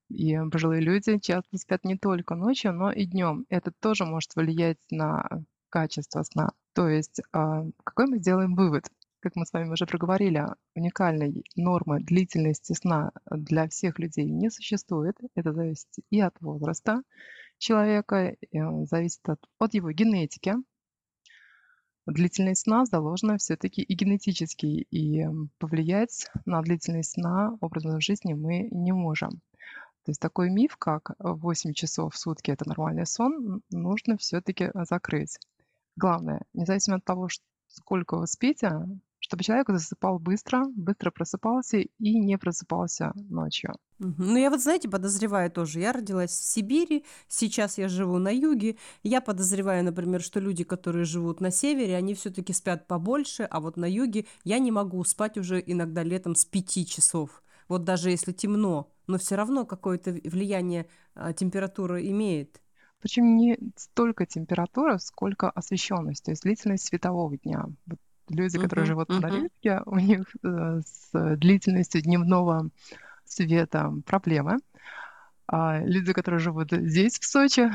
И 0.09 0.37
пожилые 0.51 0.81
люди 0.81 1.17
часто 1.19 1.57
спят 1.57 1.85
не 1.85 1.97
только 1.97 2.35
ночью, 2.35 2.73
но 2.73 2.91
и 2.91 3.05
днем. 3.05 3.45
Это 3.49 3.71
тоже 3.71 4.05
может 4.05 4.35
влиять 4.35 4.79
на 4.89 5.25
качество 5.69 6.23
сна. 6.23 6.51
То 6.73 6.89
есть 6.89 7.21
а, 7.31 7.65
какой 7.83 8.07
мы 8.07 8.19
делаем 8.19 8.55
вывод? 8.55 8.89
Как 9.21 9.35
мы 9.35 9.45
с 9.45 9.53
вами 9.53 9.69
уже 9.69 9.85
проговорили, 9.85 10.47
уникальной 10.75 11.45
нормы 11.55 12.01
длительности 12.01 12.73
сна 12.73 13.11
для 13.29 13.69
всех 13.69 13.99
людей 13.99 14.25
не 14.25 14.49
существует. 14.49 15.15
Это 15.35 15.53
зависит 15.53 15.89
и 16.09 16.19
от 16.19 16.35
возраста 16.41 17.03
человека, 17.61 18.35
зависит 18.89 19.27
от, 19.29 19.39
от 19.59 19.73
его 19.73 19.91
генетики. 19.91 20.55
Длительность 22.07 22.63
сна 22.63 22.85
заложена 22.85 23.37
все-таки 23.37 23.81
и 23.81 23.93
генетически, 23.93 24.65
и 24.65 25.25
повлиять 25.59 26.27
на 26.45 26.61
длительность 26.61 27.11
сна 27.11 27.57
образом 27.61 28.01
жизни 28.01 28.33
мы 28.33 28.67
не 28.71 28.91
можем. 28.91 29.41
То 30.03 30.09
есть 30.09 30.19
такой 30.19 30.49
миф, 30.49 30.77
как 30.77 31.11
8 31.19 31.73
часов 31.73 32.15
в 32.15 32.17
сутки– 32.17 32.49
это 32.51 32.67
нормальный 32.67 33.05
сон, 33.05 33.61
нужно 33.69 34.17
все-таки 34.17 34.71
закрыть. 34.73 35.37
Главное, 35.95 36.41
независимо 36.53 36.97
от 36.97 37.05
того, 37.05 37.27
сколько 37.67 38.17
вы 38.17 38.25
спите, 38.25 38.71
чтобы 39.21 39.43
человек 39.43 39.69
засыпал 39.69 40.19
быстро, 40.19 40.65
быстро 40.75 41.11
просыпался 41.11 41.77
и 41.77 42.19
не 42.19 42.37
просыпался 42.37 43.13
ночью. 43.15 43.73
Ну, 43.99 44.35
я 44.35 44.49
вот, 44.49 44.61
знаете, 44.61 44.89
подозреваю 44.89 45.51
тоже. 45.51 45.79
Я 45.79 45.93
родилась 45.93 46.31
в 46.31 46.43
Сибири, 46.43 47.05
сейчас 47.27 47.77
я 47.77 47.87
живу 47.87 48.17
на 48.17 48.29
юге. 48.29 48.77
Я 49.03 49.21
подозреваю, 49.21 49.85
например, 49.85 50.21
что 50.21 50.39
люди, 50.39 50.63
которые 50.63 51.05
живут 51.05 51.39
на 51.39 51.51
севере, 51.51 51.95
они 51.95 52.15
все-таки 52.15 52.51
спят 52.51 52.87
побольше, 52.87 53.43
а 53.43 53.59
вот 53.59 53.77
на 53.77 53.85
юге 53.85 54.25
я 54.43 54.57
не 54.57 54.71
могу 54.71 55.03
спать 55.03 55.37
уже 55.37 55.63
иногда 55.63 56.01
летом 56.01 56.33
с 56.33 56.43
пяти 56.43 56.83
часов. 56.83 57.43
Вот 57.67 57.83
даже 57.83 58.09
если 58.09 58.31
темно, 58.31 58.91
но 59.05 59.19
все 59.19 59.35
равно 59.35 59.65
какое-то 59.65 60.11
влияние 60.11 60.87
а, 61.13 61.31
температура 61.31 62.01
имеет? 62.01 62.59
Причем 63.01 63.37
не 63.37 63.57
столько 63.75 64.25
температура, 64.25 64.97
сколько 64.97 65.49
освещенность, 65.49 66.25
то 66.25 66.31
есть 66.31 66.41
длительность 66.41 66.85
светового 66.85 67.37
дня. 67.37 67.65
Вот 67.85 67.99
люди, 68.29 68.57
которые 68.57 68.83
Мгм, 68.83 68.87
живут 68.87 69.09
в 69.09 69.11
мгм. 69.13 69.21
Норвегии, 69.21 69.81
у 69.85 69.97
них 69.97 70.35
э, 70.43 70.81
с 70.85 71.35
длительностью 71.37 72.01
дневного 72.01 72.69
света 73.25 73.93
проблемы. 74.05 74.57
А 75.47 75.79
люди, 75.83 76.13
которые 76.13 76.39
живут 76.39 76.71
здесь, 76.71 77.19
в 77.19 77.25
Сочи, 77.25 77.71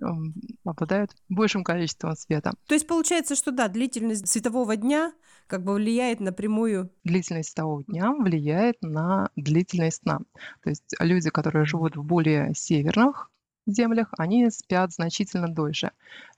м, 0.00 0.34
обладают 0.64 1.14
большим 1.28 1.64
количеством 1.64 2.14
света. 2.16 2.52
То 2.66 2.74
есть 2.74 2.86
получается, 2.86 3.34
что 3.34 3.50
да, 3.50 3.68
длительность 3.68 4.28
светового 4.28 4.76
дня 4.76 5.12
как 5.46 5.64
бы 5.64 5.74
влияет 5.74 6.20
напрямую. 6.20 6.90
Длительность 7.04 7.50
светового 7.50 7.84
дня 7.84 8.12
влияет 8.12 8.76
на 8.80 9.30
длительность 9.36 10.02
сна. 10.02 10.20
То 10.62 10.70
есть 10.70 10.94
люди, 11.00 11.28
которые 11.30 11.64
живут 11.66 11.96
в 11.96 12.02
более 12.04 12.54
северных 12.54 13.30
землях, 13.66 14.08
они 14.18 14.50
спят 14.50 14.92
значительно 14.92 15.48
дольше. 15.48 15.90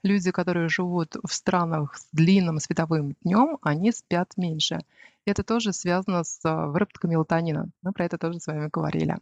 Люди, 0.03 0.31
которые 0.31 0.69
живут 0.69 1.15
в 1.23 1.33
странах 1.33 1.97
с 1.97 2.07
длинным 2.11 2.59
световым 2.59 3.15
днем, 3.23 3.57
они 3.61 3.91
спят 3.91 4.33
меньше. 4.37 4.79
Это 5.25 5.43
тоже 5.43 5.73
связано 5.73 6.23
с 6.23 6.39
а, 6.43 6.67
выработкой 6.67 7.09
мелатонина. 7.09 7.69
Мы 7.81 7.91
про 7.93 8.05
это 8.05 8.17
тоже 8.17 8.39
с 8.39 8.47
вами 8.47 8.69
говорили. 8.71 9.17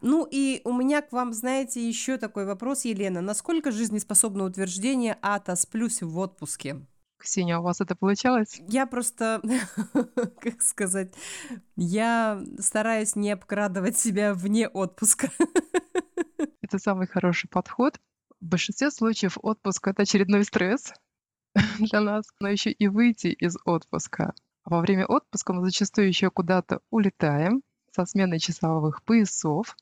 Ну 0.00 0.26
и 0.30 0.62
у 0.64 0.72
меня 0.72 1.02
к 1.02 1.12
вам, 1.12 1.32
знаете, 1.32 1.86
еще 1.86 2.16
такой 2.16 2.46
вопрос, 2.46 2.84
Елена. 2.84 3.20
Насколько 3.20 3.70
жизнеспособно 3.72 4.44
утверждение 4.44 5.18
«Ата, 5.22 5.56
сплюсь 5.56 6.02
в 6.02 6.16
отпуске»? 6.18 6.80
Ксения, 7.18 7.58
у 7.58 7.62
вас 7.62 7.80
это 7.80 7.96
получалось? 7.96 8.60
Я 8.68 8.86
просто, 8.86 9.42
как 10.40 10.62
сказать, 10.62 11.12
я 11.74 12.40
стараюсь 12.60 13.16
не 13.16 13.32
обкрадывать 13.32 13.98
себя 13.98 14.34
вне 14.34 14.68
отпуска. 14.68 15.30
Это 16.68 16.78
самый 16.78 17.06
хороший 17.06 17.48
подход. 17.48 17.98
В 18.40 18.46
большинстве 18.46 18.90
случаев 18.90 19.38
отпуск— 19.42 19.88
это 19.88 20.02
очередной 20.02 20.44
стресс 20.44 20.92
для 21.78 22.00
нас, 22.02 22.26
но 22.40 22.48
еще 22.48 22.70
и 22.70 22.88
выйти 22.88 23.28
из 23.28 23.56
отпуска. 23.64 24.34
А 24.64 24.70
Во 24.70 24.80
время 24.80 25.06
отпуска 25.06 25.54
мы 25.54 25.64
зачастую 25.64 26.08
еще 26.08 26.30
куда-то 26.30 26.80
улетаем 26.90 27.62
со 27.92 28.04
сменой 28.06 28.38
часовых 28.38 29.02
поясов, 29.04 29.76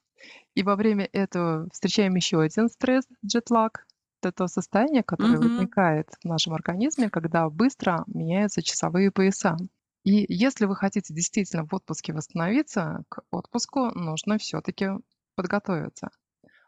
и 0.54 0.62
во 0.62 0.76
время 0.76 1.08
этого 1.12 1.68
встречаем 1.72 2.14
еще 2.16 2.40
один 2.40 2.68
стресс, 2.68 3.06
джетлаг. 3.24 3.86
Это 4.22 4.32
то 4.32 4.46
состояние, 4.48 5.02
которое 5.02 5.38
Мгм. 5.38 5.40
возникает 5.40 6.10
в 6.22 6.24
нашем 6.26 6.54
организме, 6.54 7.10
когда 7.10 7.50
быстро 7.50 8.04
меняются 8.06 8.62
часовые 8.62 9.10
пояса. 9.12 9.56
И 10.04 10.26
если 10.32 10.66
вы 10.66 10.76
хотите 10.76 11.14
действительно 11.14 11.64
в 11.66 11.74
отпуске 11.74 12.12
восстановиться, 12.12 13.04
к 13.08 13.22
отпуску 13.32 13.90
нужно 13.98 14.38
все-таки 14.38 14.90
подготовиться. 15.36 16.10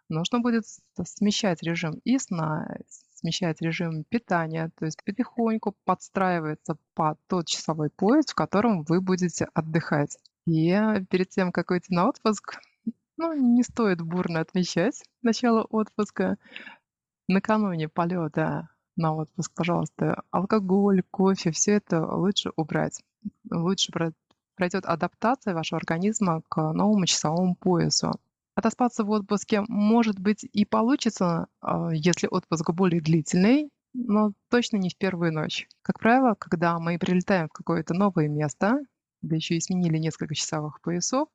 Нужно 0.09 0.40
будет 0.40 0.64
смещать 1.05 1.62
режим 1.62 2.01
и 2.05 2.18
сна, 2.18 2.79
смещать 3.14 3.61
режим 3.61 4.05
питания, 4.05 4.71
то 4.79 4.87
есть 4.87 5.03
потихоньку 5.05 5.75
подстраивается 5.85 6.79
под 6.94 7.18
тот 7.27 7.47
часовой 7.47 7.90
пояс, 7.90 8.27
в 8.27 8.35
котором 8.35 8.85
вы 8.85 9.01
будете 9.01 9.49
отдыхать. 9.55 10.16
И 10.47 10.71
э, 10.71 11.05
перед 11.11 11.29
тем, 11.29 11.53
как 11.53 11.71
уйти 11.71 11.94
на 11.94 12.09
отпуск, 12.09 12.59
ну, 13.18 13.35
не 13.35 13.62
стоит 13.62 14.01
бурно 14.01 14.40
отмечать 14.40 15.03
начало 15.23 15.64
отпуска. 15.64 16.38
Накануне 17.29 17.88
полета 17.88 18.71
на 18.97 19.14
отпуск, 19.14 19.53
пожалуйста, 19.55 20.23
алкоголь, 20.31 21.03
кофе, 21.11 21.51
все 21.51 21.73
это 21.73 22.07
лучше 22.07 22.51
убрать. 22.57 23.03
Лучше 23.51 23.92
про- 23.92 24.12
пройдет 24.55 24.87
адаптация 24.87 25.55
вашего 25.55 25.79
организма 25.79 26.42
к 26.49 26.57
новому 26.73 27.05
часовому 27.05 27.57
поясу. 27.57 28.12
Отоспаться 28.59 29.05
в 29.05 29.11
отпуске, 29.11 29.62
может 29.68 30.18
быть, 30.18 30.42
и 30.42 30.64
получится, 30.64 31.47
а, 31.61 31.90
если 31.94 32.27
отпуск 32.29 32.68
более 32.73 33.01
длительный, 33.01 33.71
но 33.94 34.33
точно 34.51 34.79
не 34.79 34.90
в 34.90 34.97
первую 34.97 35.33
ночь. 35.33 35.68
Как 35.81 36.01
правило, 36.01 36.35
когда 36.35 36.77
мы 36.81 36.99
прилетаем 36.99 37.47
в 37.47 37.53
какое-то 37.53 37.94
новое 37.94 38.27
место, 38.27 38.81
да 39.23 39.37
еще 39.37 39.55
и 39.55 39.61
сменили 39.61 39.99
несколько 39.99 40.35
часовых 40.35 40.81
поясов, 40.81 41.29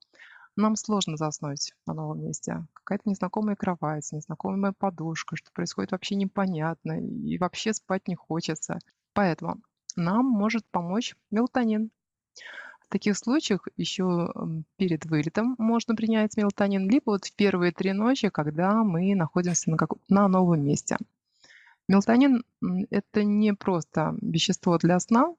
нам 0.58 0.76
сложно 0.76 1.16
заснуть 1.16 1.72
на 1.88 1.94
новом 1.94 2.26
месте. 2.26 2.66
Какая-то 2.74 3.10
незнакомая 3.10 3.56
кровать, 3.56 4.12
незнакомая 4.12 4.74
подушка, 4.78 5.38
что 5.38 5.50
происходит 5.54 5.94
вообще 5.94 6.16
непонятно, 6.16 7.00
и 7.00 7.38
вообще 7.38 7.74
спать 7.74 8.06
не 8.10 8.16
хочется. 8.16 8.80
Поэтому 9.14 9.62
нам 9.96 10.26
может 10.26 10.66
помочь 10.72 11.16
мелатонин. 11.32 11.90
Таких 12.94 13.18
случаях 13.18 13.68
еще 13.76 14.32
перед 14.78 15.06
вылетом 15.06 15.56
можно 15.58 15.96
принять 15.96 16.38
мелатонин, 16.38 16.88
либо 16.88 17.06
вот 17.08 17.26
в 17.26 17.36
первые 17.36 17.72
три 17.72 17.92
ночи, 17.92 18.30
когда 18.30 18.84
мы 18.84 19.16
находимся 19.16 19.72
на, 19.72 19.78
како- 19.78 19.98
на 20.10 20.28
новом 20.28 20.64
месте. 20.64 20.98
Мелатонин 21.88 22.44
это 22.92 23.24
не 23.24 23.56
просто 23.56 24.16
вещество 24.22 24.78
для 24.78 25.00
сна, 25.00 25.34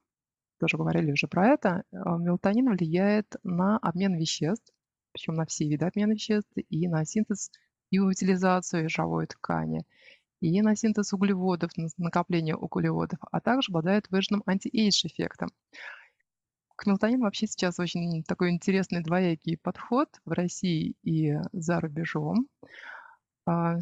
тоже 0.58 0.78
говорили 0.78 1.12
уже 1.12 1.28
про 1.28 1.46
это. 1.46 1.84
А, 1.92 2.18
Мелатонин 2.18 2.70
влияет 2.70 3.36
на 3.44 3.78
обмен 3.78 4.16
веществ, 4.16 4.72
причем 5.12 5.34
на 5.34 5.46
все 5.46 5.68
виды 5.68 5.84
обмена 5.86 6.14
веществ, 6.14 6.50
и 6.56 6.88
на 6.88 7.04
синтез 7.04 7.52
и 7.92 8.00
утилизацию 8.00 8.88
жировой 8.90 9.28
ткани, 9.28 9.84
и 10.40 10.60
на 10.60 10.74
синтез 10.74 11.12
углеводов, 11.12 11.70
на 11.76 11.86
накопление 11.98 12.56
углеводов, 12.56 13.20
а 13.30 13.40
также 13.40 13.70
обладает 13.70 14.10
выраженным 14.10 14.42
anti-age 14.44 15.06
эффектом. 15.06 15.50
К 16.76 16.86
мелатонину 16.86 17.24
вообще 17.24 17.46
сейчас 17.46 17.78
очень 17.78 18.24
такой 18.24 18.50
интересный 18.50 19.02
двоякий 19.02 19.56
подход 19.56 20.08
в 20.24 20.32
России 20.32 20.94
и 21.02 21.34
за 21.52 21.80
рубежом. 21.80 22.48
А, 23.46 23.76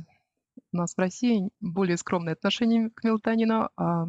У 0.72 0.76
нас 0.76 0.94
в 0.94 0.98
России 0.98 1.50
более 1.60 1.96
скромное 1.96 2.34
отношение 2.34 2.90
к 2.90 3.04
мелатонину, 3.04 3.70
а 3.76 4.06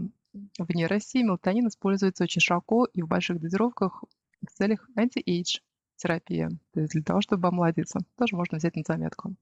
вне 0.59 0.87
России 0.87 1.23
мелатонин 1.23 1.67
используется 1.67 2.25
очень 2.25 2.41
широко 2.41 2.85
и 2.85 3.01
в 3.01 3.07
больших 3.07 3.39
дозировках 3.39 4.03
в 4.45 4.51
целях 4.51 4.89
anti-age 4.95 5.59
терапии, 5.95 6.49
то 6.73 6.81
есть 6.81 6.93
для 6.93 7.03
того, 7.03 7.21
чтобы 7.21 7.47
омладиться. 7.47 7.99
Тоже 8.17 8.35
можно 8.35 8.57
взять 8.57 8.75
на 8.75 8.83
заметку. 8.85 9.35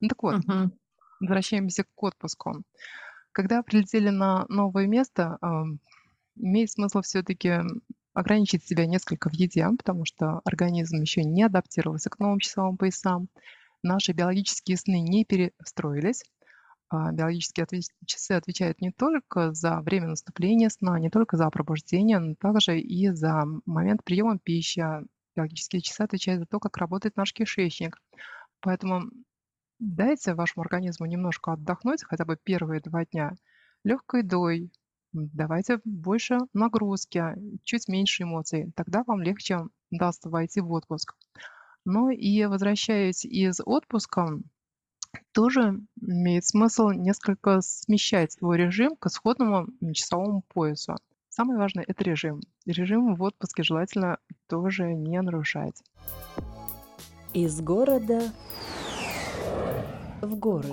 Ну 0.00 0.08
так 0.08 0.22
вот, 0.22 0.38
Мгм. 0.46 0.72
возвращаемся 1.20 1.84
к 1.84 2.02
отпуску. 2.02 2.62
Когда 3.32 3.62
прилетели 3.62 4.08
на 4.08 4.46
новое 4.48 4.86
место, 4.86 5.38
ам, 5.40 5.78
имеет 6.36 6.70
смысл 6.70 7.02
все-таки 7.02 7.60
ограничить 8.16 8.64
себя 8.64 8.86
несколько 8.86 9.28
в 9.28 9.34
еде, 9.34 9.68
потому 9.76 10.06
что 10.06 10.40
организм 10.44 11.02
еще 11.02 11.22
не 11.22 11.42
адаптировался 11.42 12.08
к 12.08 12.18
новым 12.18 12.38
часовым 12.38 12.78
поясам. 12.78 13.28
Наши 13.82 14.12
биологические 14.12 14.78
сны 14.78 15.00
не 15.00 15.26
перестроились. 15.26 16.24
А 16.88 17.12
Биологические 17.12 17.66
часы 18.06 18.32
отвечают 18.32 18.80
не 18.80 18.90
только 18.90 19.52
за 19.52 19.80
время 19.80 20.08
наступления 20.08 20.70
сна, 20.70 20.98
не 20.98 21.10
только 21.10 21.36
за 21.36 21.50
пробуждение, 21.50 22.18
но 22.18 22.34
также 22.36 22.80
и 22.80 23.10
за 23.10 23.44
момент 23.66 24.02
приема 24.02 24.38
пищи. 24.38 24.82
Биологические 25.36 25.82
часы 25.82 26.00
отвечают 26.00 26.40
за 26.40 26.46
то, 26.46 26.58
как 26.58 26.78
работает 26.78 27.16
наш 27.16 27.34
кишечник. 27.34 28.00
Поэтому 28.60 29.10
дайте 29.78 30.32
вашему 30.32 30.62
организму 30.62 31.04
немножко 31.04 31.52
отдохнуть, 31.52 32.02
хотя 32.02 32.24
бы 32.24 32.38
первые 32.42 32.80
два 32.80 33.04
дня, 33.04 33.34
легкой 33.84 34.22
едой, 34.22 34.70
давайте 35.32 35.80
больше 35.84 36.38
нагрузки, 36.52 37.24
чуть 37.64 37.88
меньше 37.88 38.24
эмоций. 38.24 38.72
Тогда 38.76 39.02
вам 39.06 39.22
легче 39.22 39.60
даст 39.90 40.26
войти 40.26 40.60
в 40.60 40.70
отпуск. 40.72 41.14
Ну 41.84 42.10
и 42.10 42.44
возвращаясь 42.44 43.24
из 43.24 43.60
отпуска, 43.64 44.38
тоже 45.32 45.80
имеет 46.00 46.44
смысл 46.44 46.90
несколько 46.90 47.60
смещать 47.60 48.32
свой 48.32 48.58
режим 48.58 48.96
к 48.96 49.06
исходному 49.06 49.68
часовому 49.92 50.42
поясу. 50.48 50.96
Самое 51.28 51.58
важное– 51.58 51.84
это 51.86 52.02
режим. 52.04 52.40
Режим 52.64 53.14
в 53.14 53.22
отпуске 53.22 53.62
желательно 53.62 54.18
тоже 54.46 54.94
не 54.94 55.20
нарушать. 55.20 55.82
Из 57.34 57.60
города 57.60 58.22
в 60.22 60.34
горы. 60.38 60.68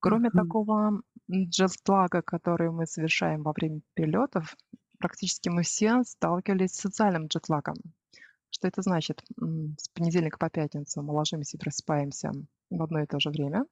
Кроме 0.00 0.30
такого 0.30 1.02
джетлага, 1.30 2.22
который 2.22 2.70
мы 2.70 2.86
совершаем 2.86 3.42
во 3.42 3.52
время 3.52 3.80
перелетов, 3.94 4.56
практически 4.98 5.48
мы 5.48 5.62
все 5.62 6.02
сталкивались 6.04 6.72
с 6.72 6.80
социальным 6.80 7.26
джетлагом. 7.26 7.76
Что 8.50 8.68
это 8.68 8.82
значит? 8.82 9.22
С 9.78 9.88
понедельника 9.90 10.38
по 10.38 10.50
пятницу 10.50 11.02
мы 11.02 11.12
ложимся 11.12 11.56
и 11.56 11.60
просыпаемся 11.60 12.32
в 12.70 12.82
одно 12.82 13.00
и 13.00 13.06
то 13.06 13.20
же 13.20 13.30
время, 13.30 13.66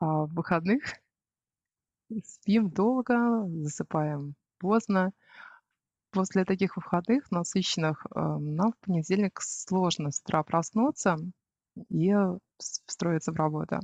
а 0.00 0.24
в 0.24 0.34
выходных 0.34 0.82
спим 2.24 2.70
долго, 2.70 3.46
засыпаем 3.62 4.34
поздно. 4.58 5.12
После 6.10 6.44
таких 6.44 6.76
выходных 6.76 7.30
насыщенных 7.30 8.06
э, 8.06 8.18
нам 8.18 8.72
в 8.72 8.78
понедельник 8.78 9.40
сложно 9.42 10.10
с 10.10 10.20
утра 10.20 10.42
проснуться 10.42 11.18
и 11.90 12.10
вс- 12.10 12.82
встроиться 12.86 13.30
в 13.30 13.36
работу. 13.36 13.80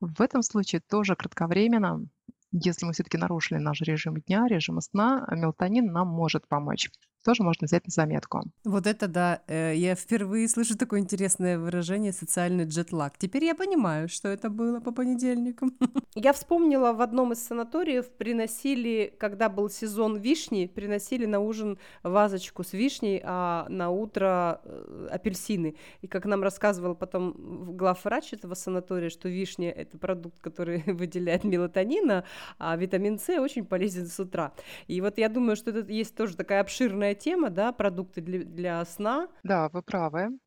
В 0.00 0.20
этом 0.20 0.42
случае 0.42 0.82
тоже 0.82 1.16
кратковременно, 1.16 2.06
если 2.52 2.84
мы 2.86 2.92
все-таки 2.92 3.16
нарушили 3.16 3.58
наш 3.58 3.80
режим 3.80 4.16
дня, 4.16 4.46
режим 4.46 4.80
сна, 4.80 5.26
мелатонин 5.30 5.86
нам 5.86 6.08
может 6.08 6.46
помочь. 6.48 6.90
Тоже 7.26 7.42
можно 7.42 7.66
взять 7.66 7.84
на 7.86 7.90
заметку. 7.90 8.44
Вот 8.64 8.86
это 8.86 9.08
да, 9.08 9.40
э, 9.48 9.74
я 9.74 9.96
впервые 9.96 10.48
слышу 10.48 10.78
такое 10.78 11.00
интересное 11.00 11.58
выражение 11.58 12.12
«социальный 12.12 12.66
джетлаг». 12.66 13.18
Теперь 13.18 13.44
я 13.44 13.56
понимаю, 13.56 14.08
что 14.08 14.28
это 14.28 14.48
было 14.48 14.78
по 14.78 14.92
понедельникам. 14.92 15.72
Я 16.14 16.32
вспомнила, 16.32 16.92
в 16.92 17.00
одном 17.02 17.32
из 17.32 17.46
санаториев 17.46 18.08
приносили, 18.16 19.12
когда 19.18 19.48
был 19.48 19.68
сезон 19.68 20.16
вишни, 20.16 20.66
приносили 20.66 21.26
на 21.26 21.40
ужин 21.40 21.78
вазочку 22.02 22.62
с 22.62 22.72
вишней, 22.72 23.20
а 23.24 23.66
на 23.68 23.90
утро 23.90 24.60
э, 24.64 25.08
апельсины. 25.10 25.74
И 26.02 26.06
как 26.06 26.26
нам 26.26 26.42
рассказывал 26.42 26.94
потом 26.94 27.76
главврач 27.76 28.32
этого 28.32 28.54
санатория, 28.54 29.10
что 29.10 29.28
вишня— 29.28 29.70
это 29.76 29.98
продукт, 29.98 30.40
который 30.40 30.84
выделяет 30.86 31.44
мелатонин, 31.44 32.22
а 32.58 32.76
витамин 32.76 33.18
С 33.18 33.28
очень 33.40 33.64
полезен 33.66 34.06
с 34.06 34.20
утра. 34.20 34.52
И 34.86 35.00
вот 35.00 35.18
я 35.18 35.28
думаю, 35.28 35.56
что 35.56 35.70
это 35.70 35.92
есть 35.92 36.14
тоже 36.14 36.36
такая 36.36 36.60
обширная 36.60 37.15
тема, 37.16 37.50
да, 37.50 37.72
продукты 37.72 38.20
для, 38.20 38.44
для 38.44 38.84
сна. 38.84 39.28
Да, 39.42 39.68
вы 39.70 39.82
правы. 39.82 40.38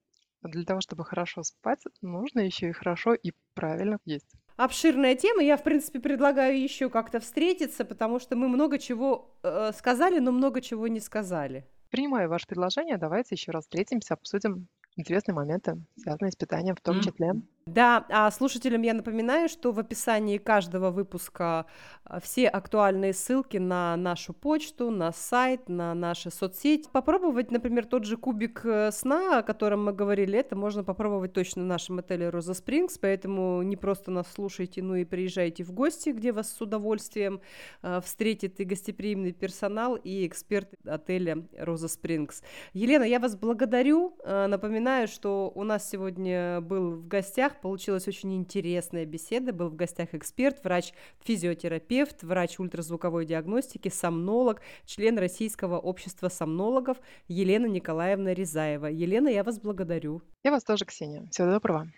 Для 0.41 0.63
того, 0.63 0.79
чтобы 0.79 1.03
хорошо 1.03 1.43
спать, 1.43 1.83
нужно 2.01 2.39
еще 2.39 2.69
и 2.69 2.71
хорошо 2.71 3.13
и 3.13 3.33
правильно 3.53 3.99
есть 4.05 4.37
обширная 4.59 5.15
тема. 5.15 5.41
Я, 5.41 5.55
в 5.55 5.63
принципе, 5.63 5.99
предлагаю 5.99 6.61
еще 6.61 6.89
как-то 6.89 7.19
встретиться, 7.19 7.85
потому 7.85 8.19
что 8.19 8.35
мы 8.35 8.49
много 8.49 8.77
чего 8.77 9.33
э, 9.41 9.71
сказали, 9.73 10.19
но 10.19 10.31
много 10.31 10.59
чего 10.59 10.87
не 10.87 10.99
сказали. 10.99 11.65
Принимаю 11.89 12.29
ваше 12.29 12.45
предложение. 12.45 12.97
Давайте 12.97 13.35
еще 13.35 13.51
раз 13.51 13.63
встретимся, 13.63 14.15
обсудим 14.15 14.67
интересные 14.97 15.33
моменты, 15.33 15.77
связанные 15.97 16.31
с 16.31 16.35
питанием 16.35 16.75
в 16.75 16.81
том 16.81 16.99
числе. 17.01 17.33
Да, 17.73 18.05
а 18.09 18.31
слушателям 18.31 18.81
я 18.81 18.95
напоминаю, 18.95 19.47
что 19.47 19.71
в 19.71 19.79
описании 19.79 20.39
каждого 20.39 20.89
выпуска 20.89 21.67
а, 22.03 22.19
все 22.19 22.47
актуальные 22.47 23.13
ссылки 23.13 23.57
на 23.57 23.95
нашу 23.95 24.33
почту, 24.33 24.89
на 24.89 25.11
сайт, 25.11 25.69
на 25.69 25.93
наши 25.93 26.31
соцсети. 26.31 26.89
Попробовать, 26.91 27.51
например, 27.51 27.85
тот 27.85 28.05
же 28.05 28.17
кубик 28.17 28.61
э, 28.63 28.91
сна, 28.91 29.39
о 29.39 29.43
котором 29.43 29.85
мы 29.85 29.93
говорили, 29.93 30.39
это 30.39 30.55
можно 30.55 30.83
попробовать 30.83 31.33
точно 31.33 31.61
в 31.61 31.67
нашем 31.67 31.99
отеле 31.99 32.29
Роза 32.29 32.55
Спрингс, 32.55 32.97
поэтому 32.97 33.61
не 33.61 33.75
просто 33.75 34.09
нас 34.09 34.25
слушайте, 34.33 34.81
но 34.81 34.95
и 34.95 35.05
приезжайте 35.05 35.63
в 35.63 35.71
гости, 35.71 36.09
где 36.09 36.31
вас 36.31 36.51
с 36.51 36.59
удовольствием 36.61 37.39
э, 37.83 38.01
встретит 38.03 38.59
и 38.59 38.63
гостеприимный 38.63 39.31
персонал, 39.31 39.95
и 39.95 40.25
эксперты 40.25 40.75
отеля 40.85 41.45
Роза 41.55 41.87
Спрингс. 41.87 42.41
Елена, 42.73 43.03
я 43.03 43.19
вас 43.19 43.35
благодарю. 43.35 44.17
Э, 44.23 44.47
напоминаю, 44.47 45.07
что 45.07 45.51
у 45.53 45.63
нас 45.63 45.87
сегодня 45.87 46.61
был 46.61 46.95
в 46.95 47.07
гостях 47.07 47.58
Получилась 47.61 48.07
очень 48.07 48.35
интересная 48.35 49.05
беседа. 49.05 49.53
Был 49.53 49.69
в 49.69 49.75
гостях 49.75 50.13
эксперт, 50.13 50.63
врач-физиотерапевт, 50.63 52.23
врач 52.23 52.59
ультразвуковой 52.59 53.25
диагностики, 53.25 53.89
сомнолог, 53.89 54.61
член 54.85 55.17
Российского 55.17 55.77
общества 55.77 56.29
сомнологов 56.29 56.97
Елена 57.27 57.65
Николаевна 57.65 58.33
Рязаева. 58.33 58.87
Елена, 58.87 59.29
я 59.29 59.43
вас 59.43 59.59
благодарю. 59.59 60.21
Я 60.43 60.51
вас 60.51 60.63
тоже, 60.63 60.85
Ксения. 60.85 61.27
Всего 61.31 61.51
доброго. 61.51 61.91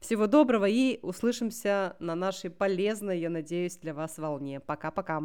Всего 0.00 0.26
доброго 0.26 0.66
и 0.66 0.98
услышимся 1.02 1.96
на 2.00 2.14
нашей 2.14 2.50
полезной, 2.50 3.20
я 3.20 3.30
надеюсь, 3.30 3.76
для 3.76 3.94
вас 3.94 4.18
волне. 4.18 4.60
Пока-пока. 4.60 5.22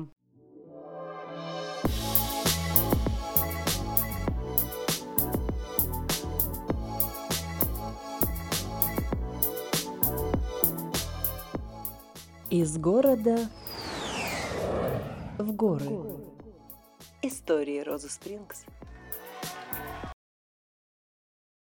Из 12.52 12.78
города 12.78 13.48
в 15.38 15.54
горы. 15.54 15.88
Истории 17.22 17.80
Розы 17.80 18.10
Спрингс 18.10 18.66